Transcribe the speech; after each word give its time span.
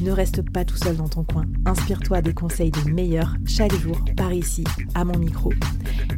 Ne 0.00 0.10
reste 0.10 0.42
pas 0.50 0.64
tout 0.64 0.76
seul 0.76 0.96
dans 0.96 1.08
ton 1.08 1.24
coin. 1.24 1.44
Inspire-toi 1.66 2.22
des 2.22 2.34
conseils 2.34 2.70
des 2.70 2.90
meilleurs 2.90 3.34
chaque 3.46 3.74
jour 3.74 3.98
par 4.16 4.32
ici, 4.32 4.64
à 4.94 5.04
mon 5.04 5.18
micro. 5.18 5.52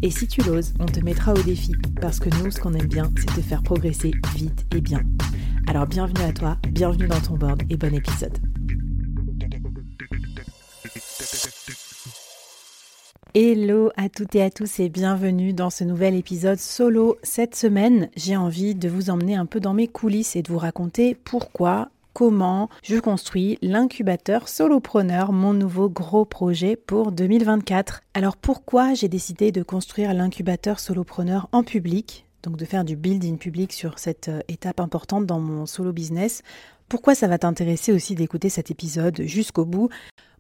Et 0.03 0.11
si 0.11 0.27
tu 0.27 0.43
l'oses, 0.43 0.75
on 0.81 0.87
te 0.87 1.01
mettra 1.01 1.33
au 1.33 1.43
défi 1.43 1.73
parce 2.01 2.19
que 2.19 2.31
nous, 2.43 2.51
ce 2.51 2.61
qu'on 2.61 2.75
aime 2.75 2.87
bien, 2.87 3.11
c'est 3.17 3.35
te 3.35 3.41
faire 3.41 3.63
progresser 3.63 4.13
vite 4.35 4.67
et 4.75 4.81
bien. 4.81 5.01
Alors 5.67 5.87
bienvenue 5.87 6.25
à 6.25 6.33
toi, 6.33 6.57
bienvenue 6.71 7.09
dans 7.09 7.21
ton 7.21 7.35
board 7.35 7.63
et 7.71 7.77
bon 7.77 7.95
épisode. 7.95 8.39
Hello 13.35 13.91
à 13.97 14.09
toutes 14.09 14.35
et 14.35 14.43
à 14.43 14.51
tous 14.51 14.81
et 14.81 14.89
bienvenue 14.89 15.53
dans 15.53 15.69
ce 15.69 15.85
nouvel 15.85 16.15
épisode 16.15 16.59
solo. 16.59 17.19
Cette 17.23 17.55
semaine, 17.55 18.09
j'ai 18.17 18.35
envie 18.35 18.75
de 18.75 18.89
vous 18.89 19.11
emmener 19.11 19.35
un 19.35 19.45
peu 19.45 19.61
dans 19.61 19.75
mes 19.75 19.89
coulisses 19.89 20.37
et 20.37 20.43
de 20.43 20.51
vous 20.51 20.59
raconter 20.59 21.15
pourquoi 21.15 21.91
comment 22.17 22.71
je 22.83 22.97
construis 22.97 23.59
l'incubateur 23.61 24.49
Solopreneur, 24.49 25.33
mon 25.33 25.53
nouveau 25.53 25.91
gros 25.91 26.25
projet 26.25 26.75
pour 26.75 27.13
2024. 27.13 28.01
Alors 28.15 28.39
pourquoi 28.39 28.95
j'ai 28.95 29.09
décidé 29.09 29.53
de 29.53 29.63
construire 29.63 30.15
l'incubateur 30.15 30.81
Solopreneur 30.81 31.47
en 31.53 31.63
public 31.63 32.25
donc 32.43 32.57
de 32.57 32.65
faire 32.65 32.87
du 32.87 32.97
building 32.97 33.37
public 33.37 33.71
sur 33.71 33.99
cette 33.99 34.31
euh, 34.31 34.41
étape 34.49 34.81
importante 34.81 35.27
dans 35.27 35.41
mon 35.41 35.67
solo 35.67 35.93
business? 35.93 36.41
Pourquoi 36.89 37.15
ça 37.15 37.29
va 37.29 37.37
t'intéresser 37.37 37.93
aussi 37.93 38.15
d'écouter 38.15 38.49
cet 38.49 38.71
épisode 38.71 39.21
jusqu'au 39.21 39.67
bout? 39.67 39.91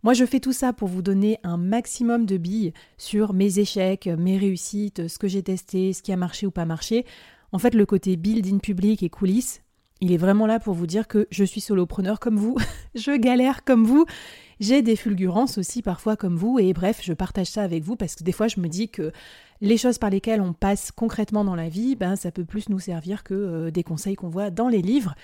Moi 0.03 0.15
je 0.15 0.25
fais 0.25 0.41
tout 0.41 0.55
ça 0.55 0.73
pour 0.73 0.89
vous 0.89 1.03
donner 1.03 1.39
un 1.43 1.59
maximum 1.59 2.25
de 2.25 2.39
billes 2.39 2.73
sur 2.97 3.35
mes 3.35 3.59
échecs, 3.59 4.07
mes 4.07 4.39
réussites, 4.39 5.09
ce 5.09 5.19
que 5.19 5.29
j'ai 5.29 5.43
testé, 5.43 5.93
ce 5.93 6.01
qui 6.01 6.15
a 6.15 6.17
marché 6.17 6.47
ou 6.47 6.51
pas 6.51 6.65
marché. 6.65 7.05
En 7.53 7.59
fait 7.59 7.75
le 7.75 7.85
côté 7.85 8.17
building 8.17 8.61
public 8.61 9.03
et 9.03 9.11
coulisses, 9.11 9.61
il 10.00 10.12
est 10.12 10.16
vraiment 10.16 10.47
là 10.47 10.61
pour 10.61 10.75
vous 10.75 10.86
dire 10.86 11.08
que 11.08 11.27
je 11.30 11.44
suis 11.44 11.61
solopreneur 11.61 12.20
comme 12.20 12.36
vous, 12.36 12.56
je 12.94 13.16
galère 13.16 13.64
comme 13.64 13.84
vous, 13.84 14.06
j'ai 14.61 14.83
des 14.83 14.97
fulgurances 14.97 15.58
aussi 15.58 15.83
parfois 15.83 16.16
comme 16.16 16.36
vous, 16.36 16.58
et 16.58 16.72
bref, 16.72 17.00
je 17.02 17.12
partage 17.12 17.48
ça 17.48 17.62
avec 17.62 17.83
vous 17.83 17.97
parce 17.97 18.14
que 18.14 18.24
des 18.24 18.33
fois 18.33 18.48
je 18.48 18.61
me 18.61 18.69
dis 18.69 18.89
que 18.89 19.12
les 19.61 19.77
choses 19.77 19.98
par 19.98 20.11
lesquelles 20.11 20.41
on 20.41 20.52
passe 20.52 20.92
concrètement 20.92 21.44
dans 21.44 21.55
la 21.55 21.69
vie, 21.69 21.97
ben, 21.97 22.17
ça 22.17 22.30
peut 22.30 22.44
plus 22.44 22.69
nous 22.69 22.78
servir 22.78 23.24
que 23.24 23.34
euh, 23.34 23.70
des 23.70 23.83
conseils 23.83 24.14
qu'on 24.14 24.28
voit 24.28 24.50
dans 24.50 24.69
les 24.69 24.83
livres. 24.83 25.14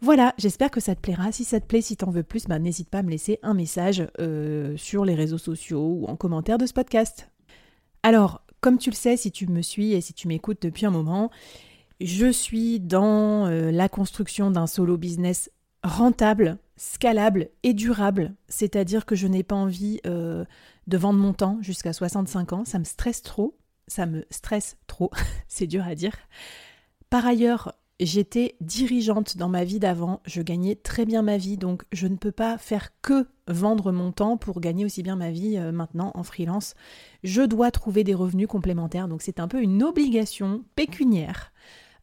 Voilà, 0.00 0.34
j'espère 0.38 0.70
que 0.70 0.80
ça 0.80 0.94
te 0.94 1.00
plaira. 1.00 1.32
Si 1.32 1.44
ça 1.44 1.58
te 1.58 1.66
plaît, 1.66 1.80
si 1.80 1.96
t'en 1.96 2.10
veux 2.10 2.22
plus, 2.22 2.46
ben, 2.46 2.58
n'hésite 2.58 2.88
pas 2.88 2.98
à 2.98 3.02
me 3.02 3.10
laisser 3.10 3.38
un 3.42 3.54
message 3.54 4.06
euh, 4.20 4.76
sur 4.76 5.04
les 5.04 5.14
réseaux 5.14 5.38
sociaux 5.38 5.98
ou 6.00 6.06
en 6.06 6.16
commentaire 6.16 6.58
de 6.58 6.66
ce 6.66 6.72
podcast. 6.72 7.30
Alors, 8.02 8.42
comme 8.60 8.78
tu 8.78 8.90
le 8.90 8.94
sais, 8.94 9.16
si 9.16 9.32
tu 9.32 9.46
me 9.48 9.62
suis 9.62 9.92
et 9.92 10.00
si 10.00 10.12
tu 10.12 10.28
m'écoutes 10.28 10.62
depuis 10.62 10.86
un 10.86 10.90
moment, 10.90 11.30
je 12.00 12.30
suis 12.30 12.80
dans 12.80 13.46
euh, 13.46 13.70
la 13.70 13.88
construction 13.88 14.50
d'un 14.50 14.66
solo 14.66 14.96
business 14.96 15.50
rentable, 15.82 16.58
scalable 16.76 17.50
et 17.62 17.74
durable. 17.74 18.34
C'est-à-dire 18.48 19.06
que 19.06 19.16
je 19.16 19.26
n'ai 19.26 19.42
pas 19.42 19.56
envie 19.56 20.00
euh, 20.06 20.44
de 20.86 20.96
vendre 20.96 21.18
mon 21.18 21.32
temps 21.32 21.58
jusqu'à 21.60 21.92
65 21.92 22.52
ans. 22.52 22.64
Ça 22.64 22.78
me 22.78 22.84
stresse 22.84 23.22
trop. 23.22 23.56
Ça 23.86 24.06
me 24.06 24.24
stresse 24.30 24.76
trop. 24.86 25.10
C'est 25.48 25.66
dur 25.66 25.84
à 25.86 25.94
dire. 25.94 26.14
Par 27.10 27.26
ailleurs, 27.26 27.74
j'étais 28.00 28.56
dirigeante 28.60 29.36
dans 29.36 29.48
ma 29.48 29.64
vie 29.64 29.80
d'avant. 29.80 30.20
Je 30.26 30.42
gagnais 30.42 30.76
très 30.76 31.04
bien 31.04 31.22
ma 31.22 31.36
vie. 31.36 31.56
Donc 31.56 31.84
je 31.92 32.06
ne 32.06 32.16
peux 32.16 32.32
pas 32.32 32.58
faire 32.58 32.90
que 33.02 33.26
vendre 33.48 33.92
mon 33.92 34.12
temps 34.12 34.36
pour 34.36 34.60
gagner 34.60 34.84
aussi 34.84 35.02
bien 35.02 35.16
ma 35.16 35.30
vie 35.30 35.56
euh, 35.56 35.72
maintenant 35.72 36.12
en 36.14 36.22
freelance. 36.22 36.74
Je 37.24 37.42
dois 37.42 37.70
trouver 37.70 38.04
des 38.04 38.14
revenus 38.14 38.48
complémentaires. 38.48 39.08
Donc 39.08 39.22
c'est 39.22 39.40
un 39.40 39.48
peu 39.48 39.62
une 39.62 39.82
obligation 39.82 40.64
pécuniaire. 40.76 41.52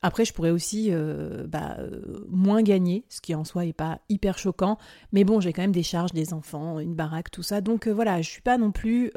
Après, 0.06 0.24
je 0.24 0.34
pourrais 0.34 0.52
aussi 0.52 0.90
euh, 0.92 1.48
bah, 1.48 1.78
euh, 1.80 2.24
moins 2.30 2.62
gagner, 2.62 3.06
ce 3.10 3.22
qui 3.22 3.34
en 3.34 3.44
soi 3.44 3.66
n'est 3.66 3.74
pas 3.74 4.02
hyper 4.08 4.38
choquant. 4.38 4.78
Mais 5.12 5.24
bon, 5.24 5.40
j'ai 5.40 5.52
quand 5.52 5.64
même 5.64 5.72
des 5.72 5.82
charges, 5.82 6.14
des 6.14 6.32
enfants, 6.32 6.78
une 6.80 6.94
baraque, 6.94 7.32
tout 7.32 7.42
ça. 7.42 7.60
Donc 7.60 7.88
euh, 7.88 7.92
voilà, 7.92 8.22
je 8.22 8.30
suis 8.30 8.44
pas 8.44 8.60
non 8.60 8.72
plus 8.72 9.12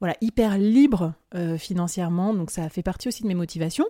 voilà, 0.00 0.14
hyper 0.20 0.58
libre 0.58 1.14
financièrement. 1.56 2.34
Donc 2.34 2.50
ça 2.50 2.68
fait 2.68 2.82
partie 2.82 3.08
aussi 3.08 3.22
de 3.22 3.28
mes 3.28 3.34
motivations. 3.34 3.86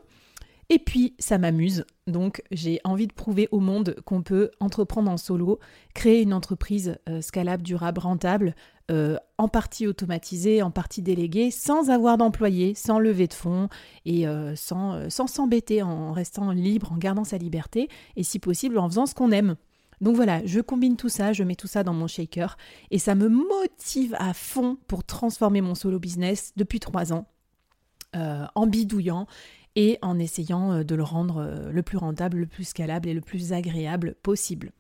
Et 0.71 0.79
puis, 0.79 1.15
ça 1.19 1.39
m'amuse. 1.39 1.85
Donc, 2.07 2.43
j'ai 2.51 2.81
envie 2.85 3.07
de 3.07 3.13
prouver 3.13 3.49
au 3.51 3.61
monde 3.61 3.97
qu'on 4.05 4.23
peut 4.23 4.51
entreprendre 4.61 5.11
en 5.11 5.17
solo, 5.17 5.59
créer 5.95 6.23
une 6.23 6.33
entreprise 6.33 6.97
euh, 7.09 7.21
scalable, 7.21 7.63
durable, 7.63 8.01
rentable, 8.01 8.55
euh, 8.91 9.17
en 9.39 9.49
partie 9.49 9.87
automatisée, 9.87 10.63
en 10.63 10.71
partie 10.71 11.03
déléguée, 11.03 11.51
sans 11.51 11.91
avoir 11.91 12.19
d'employés, 12.19 12.75
sans 12.75 12.99
lever 12.99 13.27
de 13.27 13.35
fonds 13.35 13.69
et 14.05 14.27
euh, 14.27 14.55
sans 14.57 15.09
s'embêter, 15.09 15.83
en 15.83 16.13
restant 16.13 16.51
libre, 16.51 16.93
en 16.93 16.97
gardant 16.97 17.25
sa 17.25 17.39
liberté 17.39 17.89
et 18.17 18.23
si 18.23 18.39
possible 18.39 18.79
en 18.79 18.89
faisant 18.89 19.07
ce 19.07 19.15
qu'on 19.15 19.31
aime. 19.31 19.57
Donc 20.01 20.17
voilà, 20.17 20.45
je 20.45 20.61
combine 20.61 20.97
tout 20.97 21.09
ça, 21.09 21.33
je 21.33 21.45
mets 21.45 21.55
tout 21.55 21.67
ça 21.69 21.83
dans 21.83 21.95
mon 21.95 22.07
shaker 22.07 22.57
et 22.91 22.99
ça 22.99 23.15
me 23.15 23.29
motive 23.29 24.15
à 24.19 24.35
fond 24.35 24.77
pour 24.87 25.05
transformer 25.05 25.61
mon 25.61 25.75
solo 25.75 25.99
business 25.99 26.53
depuis 26.57 26.81
trois 26.81 27.13
ans 27.13 27.27
en 28.55 28.67
bidouillant 28.69 29.27
et 29.77 29.99
en 30.03 30.19
essayant 30.19 30.73
euh, 30.73 30.85
de 30.85 30.95
le 30.95 31.03
rendre 31.03 31.39
euh, 31.39 31.71
le 31.71 31.83
plus 31.83 31.99
rentable, 31.99 32.39
le 32.39 32.47
plus 32.47 32.65
scalable 32.65 33.09
et 33.09 33.15
le 33.15 33.21
plus 33.21 33.53
agréable 33.53 34.15
possible. 34.23 34.73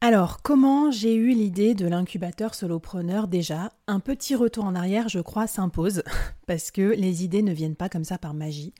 Alors, 0.00 0.42
comment 0.42 0.92
j'ai 0.92 1.14
eu 1.14 1.30
l'idée 1.30 1.74
de 1.74 1.88
l'incubateur 1.88 2.54
solopreneur? 2.54 3.26
Déjà 3.26 3.72
Un 3.88 3.98
petit 3.98 4.36
retour 4.36 4.64
en 4.64 4.76
arrière, 4.76 5.08
je 5.08 5.18
crois, 5.18 5.48
s'impose, 5.48 6.04
parce 6.46 6.70
que 6.70 6.82
les 6.82 7.24
idées 7.24 7.42
ne 7.42 7.52
viennent 7.52 7.74
pas 7.74 7.88
comme 7.88 8.04
ça 8.04 8.16
par 8.16 8.32
magie. 8.32 8.74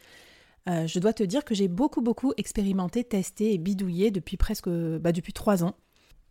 Euh, 0.69 0.87
je 0.87 0.99
dois 1.00 1.12
te 1.12 1.25
dire 1.25 1.44
que 1.44 1.55
j'ai 1.55 1.66
beaucoup, 1.66 2.03
beaucoup 2.03 2.32
expérimenté, 2.37 3.03
testé 3.03 3.53
et 3.53 3.59
bidouillé 3.59 4.10
depuis 4.10 4.37
presque 4.37 4.69
bah, 4.69 5.12
depuis 5.12 5.32
trois 5.32 5.65
ans. 5.65 5.75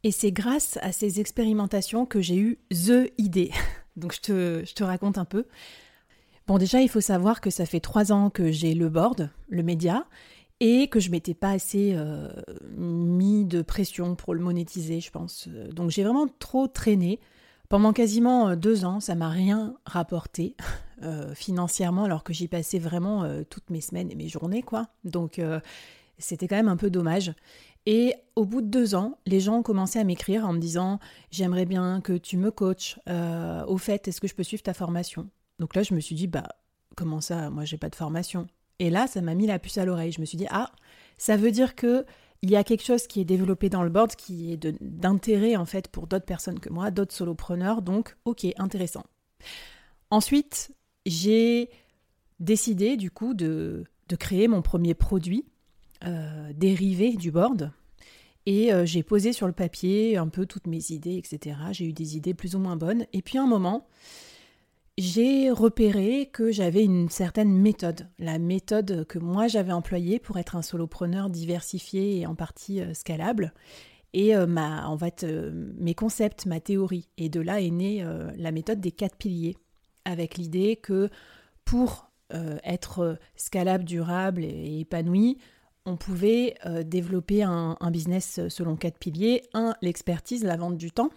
Et 0.03 0.11
c'est 0.11 0.31
grâce 0.31 0.77
à 0.81 0.91
ces 0.91 1.19
expérimentations 1.19 2.05
que 2.05 2.21
j'ai 2.21 2.37
eu 2.37 2.59
THE 2.69 3.11
idée. 3.17 3.51
Donc 3.97 4.13
je 4.13 4.21
te, 4.21 4.63
je 4.65 4.73
te 4.73 4.83
raconte 4.83 5.17
un 5.17 5.25
peu. 5.25 5.47
Bon, 6.47 6.57
déjà, 6.57 6.81
il 6.81 6.87
faut 6.87 7.01
savoir 7.01 7.41
que 7.41 7.49
ça 7.49 7.65
fait 7.65 7.81
trois 7.81 8.13
ans 8.13 8.29
que 8.29 8.51
j'ai 8.51 8.73
le 8.73 8.87
board, 8.87 9.29
le 9.49 9.63
média, 9.63 10.05
et 10.61 10.87
que 10.87 11.01
je 11.01 11.11
m'étais 11.11 11.33
pas 11.33 11.51
assez 11.51 11.91
euh, 11.93 12.29
mis 12.77 13.43
de 13.43 13.61
pression 13.61 14.15
pour 14.15 14.33
le 14.33 14.39
monétiser, 14.39 15.01
je 15.01 15.11
pense. 15.11 15.49
Donc 15.49 15.91
j'ai 15.91 16.03
vraiment 16.03 16.27
trop 16.39 16.67
traîné. 16.67 17.19
Pendant 17.67 17.91
quasiment 17.91 18.47
euh, 18.47 18.55
deux 18.55 18.85
ans, 18.85 19.01
ça 19.01 19.13
m'a 19.13 19.27
rien 19.27 19.75
rapporté 19.85 20.55
euh, 21.03 21.35
financièrement, 21.35 22.05
alors 22.05 22.23
que 22.23 22.31
j'y 22.31 22.47
passais 22.47 22.79
vraiment 22.79 23.27
toutes 23.49 23.69
mes 23.69 23.81
semaines 23.81 24.09
et 24.09 24.15
mes 24.15 24.29
journées, 24.29 24.61
quoi. 24.61 24.87
Donc 25.03 25.41
c'était 26.17 26.47
quand 26.47 26.55
même 26.55 26.69
un 26.69 26.77
peu 26.77 26.89
dommage. 26.89 27.33
Et 27.85 28.15
au 28.37 28.45
bout 28.45 28.61
de 28.61 28.67
deux 28.67 28.95
ans, 28.95 29.17
les 29.25 29.41
gens 29.41 29.57
ont 29.57 29.63
commencé 29.63 29.99
à 29.99 30.05
m'écrire 30.05 30.45
en 30.45 30.53
me 30.53 30.59
disant 30.59 30.99
J'aimerais 31.29 31.65
bien 31.65 31.99
que 31.99 32.13
tu 32.13 32.37
me 32.37 32.51
coaches. 32.51 32.99
au 33.67 33.77
fait, 33.77 34.07
est-ce 34.07 34.21
que 34.21 34.27
je 34.27 34.33
peux 34.33 34.43
suivre 34.43 34.63
ta 34.63 34.73
formation? 34.73 35.29
Donc 35.59 35.75
là, 35.75 35.83
je 35.83 35.93
me 35.93 35.99
suis 35.99 36.15
dit, 36.15 36.27
bah, 36.27 36.47
comment 36.95 37.21
ça 37.21 37.49
Moi, 37.49 37.65
j'ai 37.65 37.77
pas 37.77 37.89
de 37.89 37.95
formation. 37.95 38.47
Et 38.79 38.89
là, 38.89 39.07
ça 39.07 39.21
m'a 39.21 39.33
mis 39.33 39.47
la 39.47 39.59
puce 39.59 39.77
à 39.77 39.85
l'oreille. 39.85 40.11
Je 40.11 40.21
me 40.21 40.25
suis 40.25 40.37
dit, 40.37 40.47
ah, 40.49 40.71
ça 41.17 41.37
veut 41.37 41.51
dire 41.51 41.75
que 41.75 42.05
il 42.43 42.51
y 42.51 42.55
a 42.55 42.63
quelque 42.63 42.83
chose 42.83 43.07
qui 43.07 43.19
est 43.19 43.25
développé 43.25 43.67
dans 43.69 43.81
le 43.81 43.89
board 43.89 44.15
qui 44.15 44.53
est 44.53 44.67
d'intérêt 44.81 45.55
en 45.55 45.65
fait 45.65 45.87
pour 45.87 46.05
d'autres 46.05 46.25
personnes 46.25 46.59
que 46.59 46.69
moi, 46.69 46.91
d'autres 46.91 47.13
solopreneurs. 47.13 47.81
Donc, 47.81 48.15
ok, 48.25 48.45
intéressant. 48.57 49.03
Ensuite, 50.11 50.71
j'ai 51.05 51.69
décidé 52.39 52.95
du 52.95 53.09
coup 53.09 53.33
de, 53.33 53.85
créer 54.19 54.47
mon 54.47 54.61
premier 54.61 54.93
produit 54.93 55.45
euh, 56.05 56.51
dérivé 56.53 57.15
du 57.15 57.31
board. 57.31 57.71
Et 58.45 58.71
euh, 58.71 58.85
j'ai 58.85 59.03
posé 59.03 59.33
sur 59.33 59.47
le 59.47 59.53
papier 59.53 60.15
un 60.15 60.29
peu 60.29 60.45
toutes 60.45 60.67
mes 60.67 60.91
idées, 60.91 61.17
etc. 61.17 61.57
J'ai 61.71 61.85
eu 61.85 61.93
des 61.93 62.15
idées 62.15 62.33
plus 62.33 62.55
ou 62.55 62.59
moins 62.59 62.77
bonnes. 62.77 63.05
Et 63.11 63.21
puis 63.21 63.37
à 63.37 63.43
un 63.43 63.47
moment, 63.47 63.87
j'ai 64.97 65.51
repéré 65.51 66.27
que 66.33 66.51
j'avais 66.51 66.83
une 66.83 67.09
certaine 67.09 67.51
méthode, 67.51 68.09
la 68.17 68.39
méthode 68.39 69.05
que 69.05 69.19
moi 69.19 69.47
j'avais 69.47 69.71
employée 69.71 70.17
pour 70.17 70.37
être 70.37 70.55
un 70.55 70.63
solopreneur 70.63 71.29
diversifié 71.29 72.19
et 72.19 72.25
en 72.25 72.33
partie 72.33 72.81
euh, 72.81 72.95
scalable, 72.95 73.53
et 74.13 74.35
euh, 74.35 74.47
ma, 74.47 74.91
euh, 75.23 75.51
mes 75.77 75.93
concepts, 75.93 76.47
ma 76.47 76.59
théorie. 76.59 77.09
Et 77.17 77.29
de 77.29 77.39
là 77.39 77.61
est 77.61 77.69
née 77.69 78.03
la 78.37 78.51
méthode 78.51 78.79
des 78.79 78.91
quatre 78.91 79.17
piliers, 79.17 79.57
avec 80.05 80.37
l'idée 80.37 80.77
que 80.77 81.09
pour 81.63 82.09
être 82.63 83.17
scalable, 83.35 83.83
durable 83.83 84.43
et, 84.43 84.79
épanoui, 84.79 85.37
on 85.85 85.95
pouvait 85.95 86.55
développer 86.85 87.43
un 87.43 87.91
business 87.91 88.41
selon 88.49 88.75
quatre 88.75 88.97
piliers. 88.97 89.43
Un, 89.53 89.73
l'expertise, 89.81 90.43
la 90.43 90.57
vente 90.57 90.77
du 90.77 90.91
temps 90.91 91.11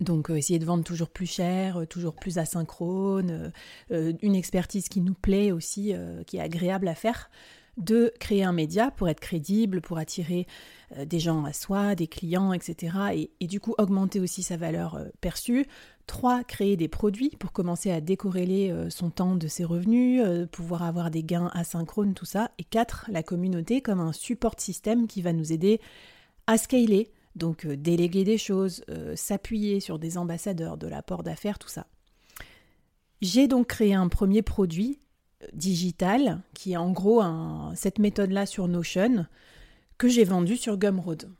donc 0.00 0.30
euh, 0.30 0.36
essayer 0.36 0.58
de 0.58 0.64
vendre 0.64 0.84
toujours 0.84 1.08
plus 1.08 1.26
cher, 1.26 1.78
euh, 1.78 1.86
toujours 1.86 2.14
plus 2.14 2.38
asynchrone, 2.38 3.52
euh, 3.90 4.12
une 4.22 4.34
expertise 4.34 4.88
qui 4.88 5.00
nous 5.00 5.14
plaît 5.14 5.52
aussi, 5.52 5.94
qui 6.26 6.36
est 6.36 6.40
agréable 6.40 6.88
à 6.88 6.94
faire, 6.94 7.30
de 7.76 8.12
créer 8.20 8.44
un 8.44 8.52
média 8.52 8.90
pour 8.90 9.08
être 9.08 9.20
crédible, 9.20 9.80
pour 9.80 9.98
attirer 9.98 10.46
des 11.06 11.18
gens 11.18 11.44
à 11.44 11.52
soi, 11.52 11.94
des 11.96 12.06
clients, 12.06 12.52
etc. 12.52 13.28
Et, 13.40 13.46
du 13.46 13.58
coup 13.58 13.74
augmenter 13.78 14.20
aussi 14.20 14.42
sa 14.42 14.56
valeur 14.56 15.00
perçue. 15.20 15.66
Trois, 16.06 16.44
créer 16.44 16.76
des 16.76 16.86
produits 16.88 17.30
pour 17.38 17.52
commencer 17.52 17.90
à 17.90 18.00
décorréler 18.00 18.72
son 18.90 19.10
temps 19.10 19.34
de 19.34 19.48
ses 19.48 19.64
revenus, 19.64 20.22
pouvoir 20.52 20.82
avoir 20.82 21.10
des 21.10 21.24
gains 21.24 21.50
asynchrones, 21.52 22.14
tout 22.14 22.26
ça. 22.26 22.50
Et 22.58 22.64
quatre, 22.64 23.06
la 23.10 23.24
communauté 23.24 23.80
comme 23.80 24.00
un 24.00 24.12
support 24.12 24.54
système 24.58 25.08
qui 25.08 25.20
va 25.20 25.32
nous 25.32 25.52
aider 25.52 25.80
à 26.46 26.58
scaler, 26.58 27.10
donc 27.36 27.66
euh, 27.66 27.76
déléguer 27.76 28.24
des 28.24 28.38
choses, 28.38 28.84
euh, 28.90 29.16
s'appuyer 29.16 29.80
sur 29.80 29.98
des 29.98 30.18
ambassadeurs, 30.18 30.76
de 30.76 30.86
l'apport 30.86 31.22
d'affaires, 31.22 31.58
tout 31.58 31.68
ça. 31.68 31.86
J'ai 33.20 33.48
donc 33.48 33.68
créé 33.68 33.94
un 33.94 34.08
premier 34.08 34.42
produit 34.42 35.00
euh, 35.42 35.46
digital 35.52 36.42
qui 36.54 36.72
est 36.72 36.76
en 36.76 36.92
gros 36.92 37.22
cette 37.74 37.98
méthode-là 37.98 38.46
sur 38.46 38.68
Notion 38.68 39.26
que 39.98 40.08
j'ai 40.08 40.24
vendu 40.24 40.56
sur 40.56 40.76
Gumroad. 40.76 41.30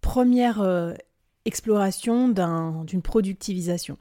Première 0.00 0.94
exploration 1.44 2.28
d'une 2.28 3.02
productivisation. 3.02 3.98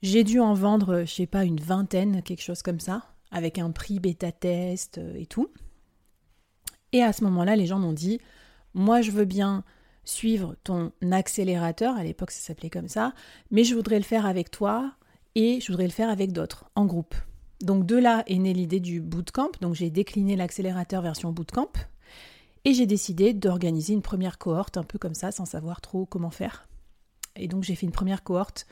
J'ai 0.00 0.24
dû 0.24 0.40
en 0.40 0.54
vendre, 0.54 1.02
je 1.04 1.12
sais 1.12 1.26
pas, 1.26 1.44
une 1.44 1.60
vingtaine, 1.60 2.22
quelque 2.22 2.42
chose 2.42 2.62
comme 2.62 2.80
ça, 2.80 3.04
avec 3.30 3.58
un 3.58 3.70
prix 3.70 4.00
bêta 4.00 4.32
test 4.32 4.98
et 5.14 5.26
tout. 5.26 5.50
Et 6.92 7.02
à 7.02 7.12
ce 7.12 7.24
moment-là, 7.24 7.56
les 7.56 7.66
gens 7.66 7.78
m'ont 7.78 7.92
dit, 7.92 8.20
moi 8.72 9.02
je 9.02 9.10
veux 9.10 9.26
bien 9.26 9.64
suivre 10.04 10.56
ton 10.64 10.92
accélérateur, 11.10 11.96
à 11.96 12.04
l'époque 12.04 12.30
ça 12.30 12.40
s'appelait 12.40 12.70
comme 12.70 12.88
ça, 12.88 13.14
mais 13.50 13.64
je 13.64 13.74
voudrais 13.74 13.98
le 13.98 14.04
faire 14.04 14.26
avec 14.26 14.50
toi 14.50 14.92
et 15.34 15.60
je 15.60 15.70
voudrais 15.70 15.86
le 15.86 15.92
faire 15.92 16.10
avec 16.10 16.32
d'autres, 16.32 16.70
en 16.74 16.86
groupe. 16.86 17.14
Donc 17.60 17.86
de 17.86 17.96
là 17.96 18.24
est 18.26 18.38
née 18.38 18.52
l'idée 18.54 18.80
du 18.80 19.00
bootcamp, 19.00 19.52
donc 19.60 19.74
j'ai 19.74 19.90
décliné 19.90 20.36
l'accélérateur 20.36 21.02
version 21.02 21.32
bootcamp, 21.32 21.72
et 22.64 22.74
j'ai 22.74 22.86
décidé 22.86 23.32
d'organiser 23.32 23.92
une 23.92 24.02
première 24.02 24.38
cohorte 24.38 24.76
un 24.76 24.84
peu 24.84 24.98
comme 24.98 25.14
ça, 25.14 25.32
sans 25.32 25.44
savoir 25.44 25.80
trop 25.80 26.06
comment 26.06 26.30
faire. 26.30 26.68
Et 27.36 27.48
donc 27.48 27.62
j'ai 27.62 27.74
fait 27.74 27.86
une 27.86 27.92
première 27.92 28.22
cohorte 28.22 28.66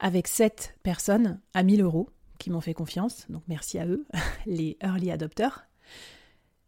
avec 0.00 0.28
sept 0.28 0.76
personnes 0.82 1.40
à 1.54 1.62
1000 1.62 1.82
euros 1.82 2.08
qui 2.38 2.50
m'ont 2.50 2.60
fait 2.60 2.74
confiance, 2.74 3.26
donc 3.28 3.42
merci 3.48 3.78
à 3.78 3.86
eux, 3.86 4.06
les 4.46 4.76
early 4.82 5.10
adopters. 5.10 5.67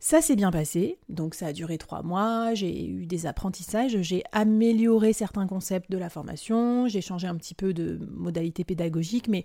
Ça 0.02 0.22
s'est 0.22 0.34
bien 0.34 0.50
passé, 0.50 0.98
donc 1.10 1.34
ça 1.34 1.48
a 1.48 1.52
duré 1.52 1.76
trois 1.76 2.02
mois, 2.02 2.54
j'ai 2.54 2.86
eu 2.86 3.04
des 3.04 3.26
apprentissages, 3.26 4.00
j'ai 4.00 4.22
amélioré 4.32 5.12
certains 5.12 5.46
concepts 5.46 5.90
de 5.90 5.98
la 5.98 6.08
formation, 6.08 6.88
j'ai 6.88 7.02
changé 7.02 7.26
un 7.26 7.36
petit 7.36 7.54
peu 7.54 7.74
de 7.74 8.00
modalité 8.10 8.64
pédagogique, 8.64 9.28
mais 9.28 9.44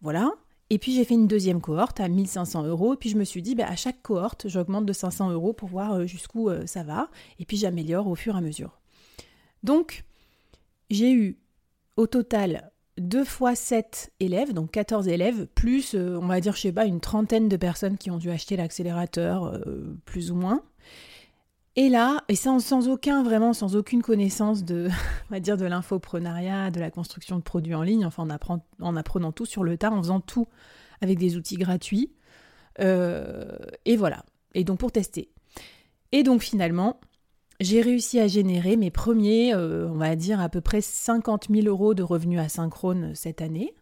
voilà. 0.00 0.30
Et 0.70 0.78
puis 0.78 0.94
j'ai 0.94 1.04
fait 1.04 1.14
une 1.14 1.26
deuxième 1.26 1.60
cohorte 1.60 1.98
à 1.98 2.06
1500 2.06 2.66
euros, 2.66 2.94
puis 2.94 3.10
je 3.10 3.18
me 3.18 3.24
suis 3.24 3.42
dit, 3.42 3.56
bah, 3.56 3.66
à 3.68 3.74
chaque 3.74 4.00
cohorte, 4.00 4.46
j'augmente 4.46 4.86
de 4.86 4.92
500 4.92 5.32
euros 5.32 5.52
pour 5.52 5.68
voir 5.68 5.94
euh, 5.94 6.06
jusqu'où 6.06 6.48
euh, 6.48 6.66
ça 6.66 6.84
va, 6.84 7.10
et 7.40 7.44
puis 7.44 7.56
j'améliore 7.56 8.06
au 8.06 8.14
fur 8.14 8.36
et 8.36 8.38
à 8.38 8.40
mesure. 8.40 8.78
Donc, 9.64 10.04
j'ai 10.88 11.12
eu 11.12 11.36
au 11.96 12.06
total 12.06 12.70
2 12.98 13.24
fois 13.24 13.54
7 13.54 14.12
élèves, 14.20 14.52
donc 14.52 14.70
14 14.72 15.08
élèves, 15.08 15.46
plus, 15.54 15.94
euh, 15.94 16.18
on 16.20 16.26
va 16.26 16.40
dire, 16.40 16.54
je 16.54 16.60
sais 16.60 16.72
pas, 16.72 16.86
une 16.86 17.00
trentaine 17.00 17.48
de 17.48 17.56
personnes 17.56 17.96
qui 17.96 18.10
ont 18.10 18.18
dû 18.18 18.30
acheter 18.30 18.56
l'accélérateur, 18.56 19.44
euh, 19.44 19.96
plus 20.04 20.30
ou 20.30 20.34
moins. 20.34 20.62
Et 21.76 21.88
là, 21.88 22.24
et 22.28 22.34
sans, 22.34 22.58
sans, 22.58 22.88
aucun, 22.88 23.22
vraiment, 23.22 23.52
sans 23.52 23.76
aucune 23.76 24.02
connaissance 24.02 24.64
de, 24.64 24.88
on 25.30 25.34
va 25.34 25.40
dire, 25.40 25.56
de 25.56 25.64
l'infoprenariat, 25.64 26.70
de 26.70 26.80
la 26.80 26.90
construction 26.90 27.36
de 27.36 27.42
produits 27.42 27.74
en 27.74 27.82
ligne, 27.82 28.04
enfin, 28.04 28.26
en, 28.48 28.60
en 28.80 28.96
apprenant 28.96 29.32
tout 29.32 29.46
sur 29.46 29.64
le 29.64 29.78
tas, 29.78 29.90
en 29.90 29.98
faisant 30.02 30.20
tout 30.20 30.48
avec 31.00 31.18
des 31.18 31.36
outils 31.36 31.56
gratuits. 31.56 32.12
Euh, 32.80 33.56
et 33.84 33.96
voilà. 33.96 34.24
Et 34.54 34.64
donc, 34.64 34.78
pour 34.78 34.92
tester. 34.92 35.30
Et 36.12 36.22
donc, 36.22 36.42
finalement, 36.42 37.00
j'ai 37.60 37.82
réussi 37.82 38.18
à 38.18 38.26
générer 38.26 38.76
mes 38.76 38.90
premiers, 38.90 39.54
euh, 39.54 39.86
on 39.88 39.96
va 39.96 40.16
dire, 40.16 40.40
à 40.40 40.48
peu 40.48 40.62
près 40.62 40.80
50 40.80 41.48
000 41.50 41.66
euros 41.66 41.92
de 41.92 42.02
revenus 42.02 42.40
asynchrones 42.40 43.14
cette 43.14 43.42
année. 43.42 43.74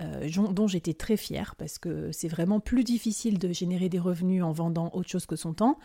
Euh, 0.00 0.30
dont 0.52 0.66
j'étais 0.66 0.94
très 0.94 1.18
fière 1.18 1.56
parce 1.56 1.78
que 1.78 2.10
c'est 2.10 2.28
vraiment 2.28 2.58
plus 2.58 2.84
difficile 2.84 3.38
de 3.38 3.52
générer 3.52 3.90
des 3.90 3.98
revenus 3.98 4.42
en 4.42 4.50
vendant 4.50 4.88
autre 4.94 5.10
chose 5.10 5.26
que 5.26 5.36
son 5.36 5.52
temps. 5.52 5.78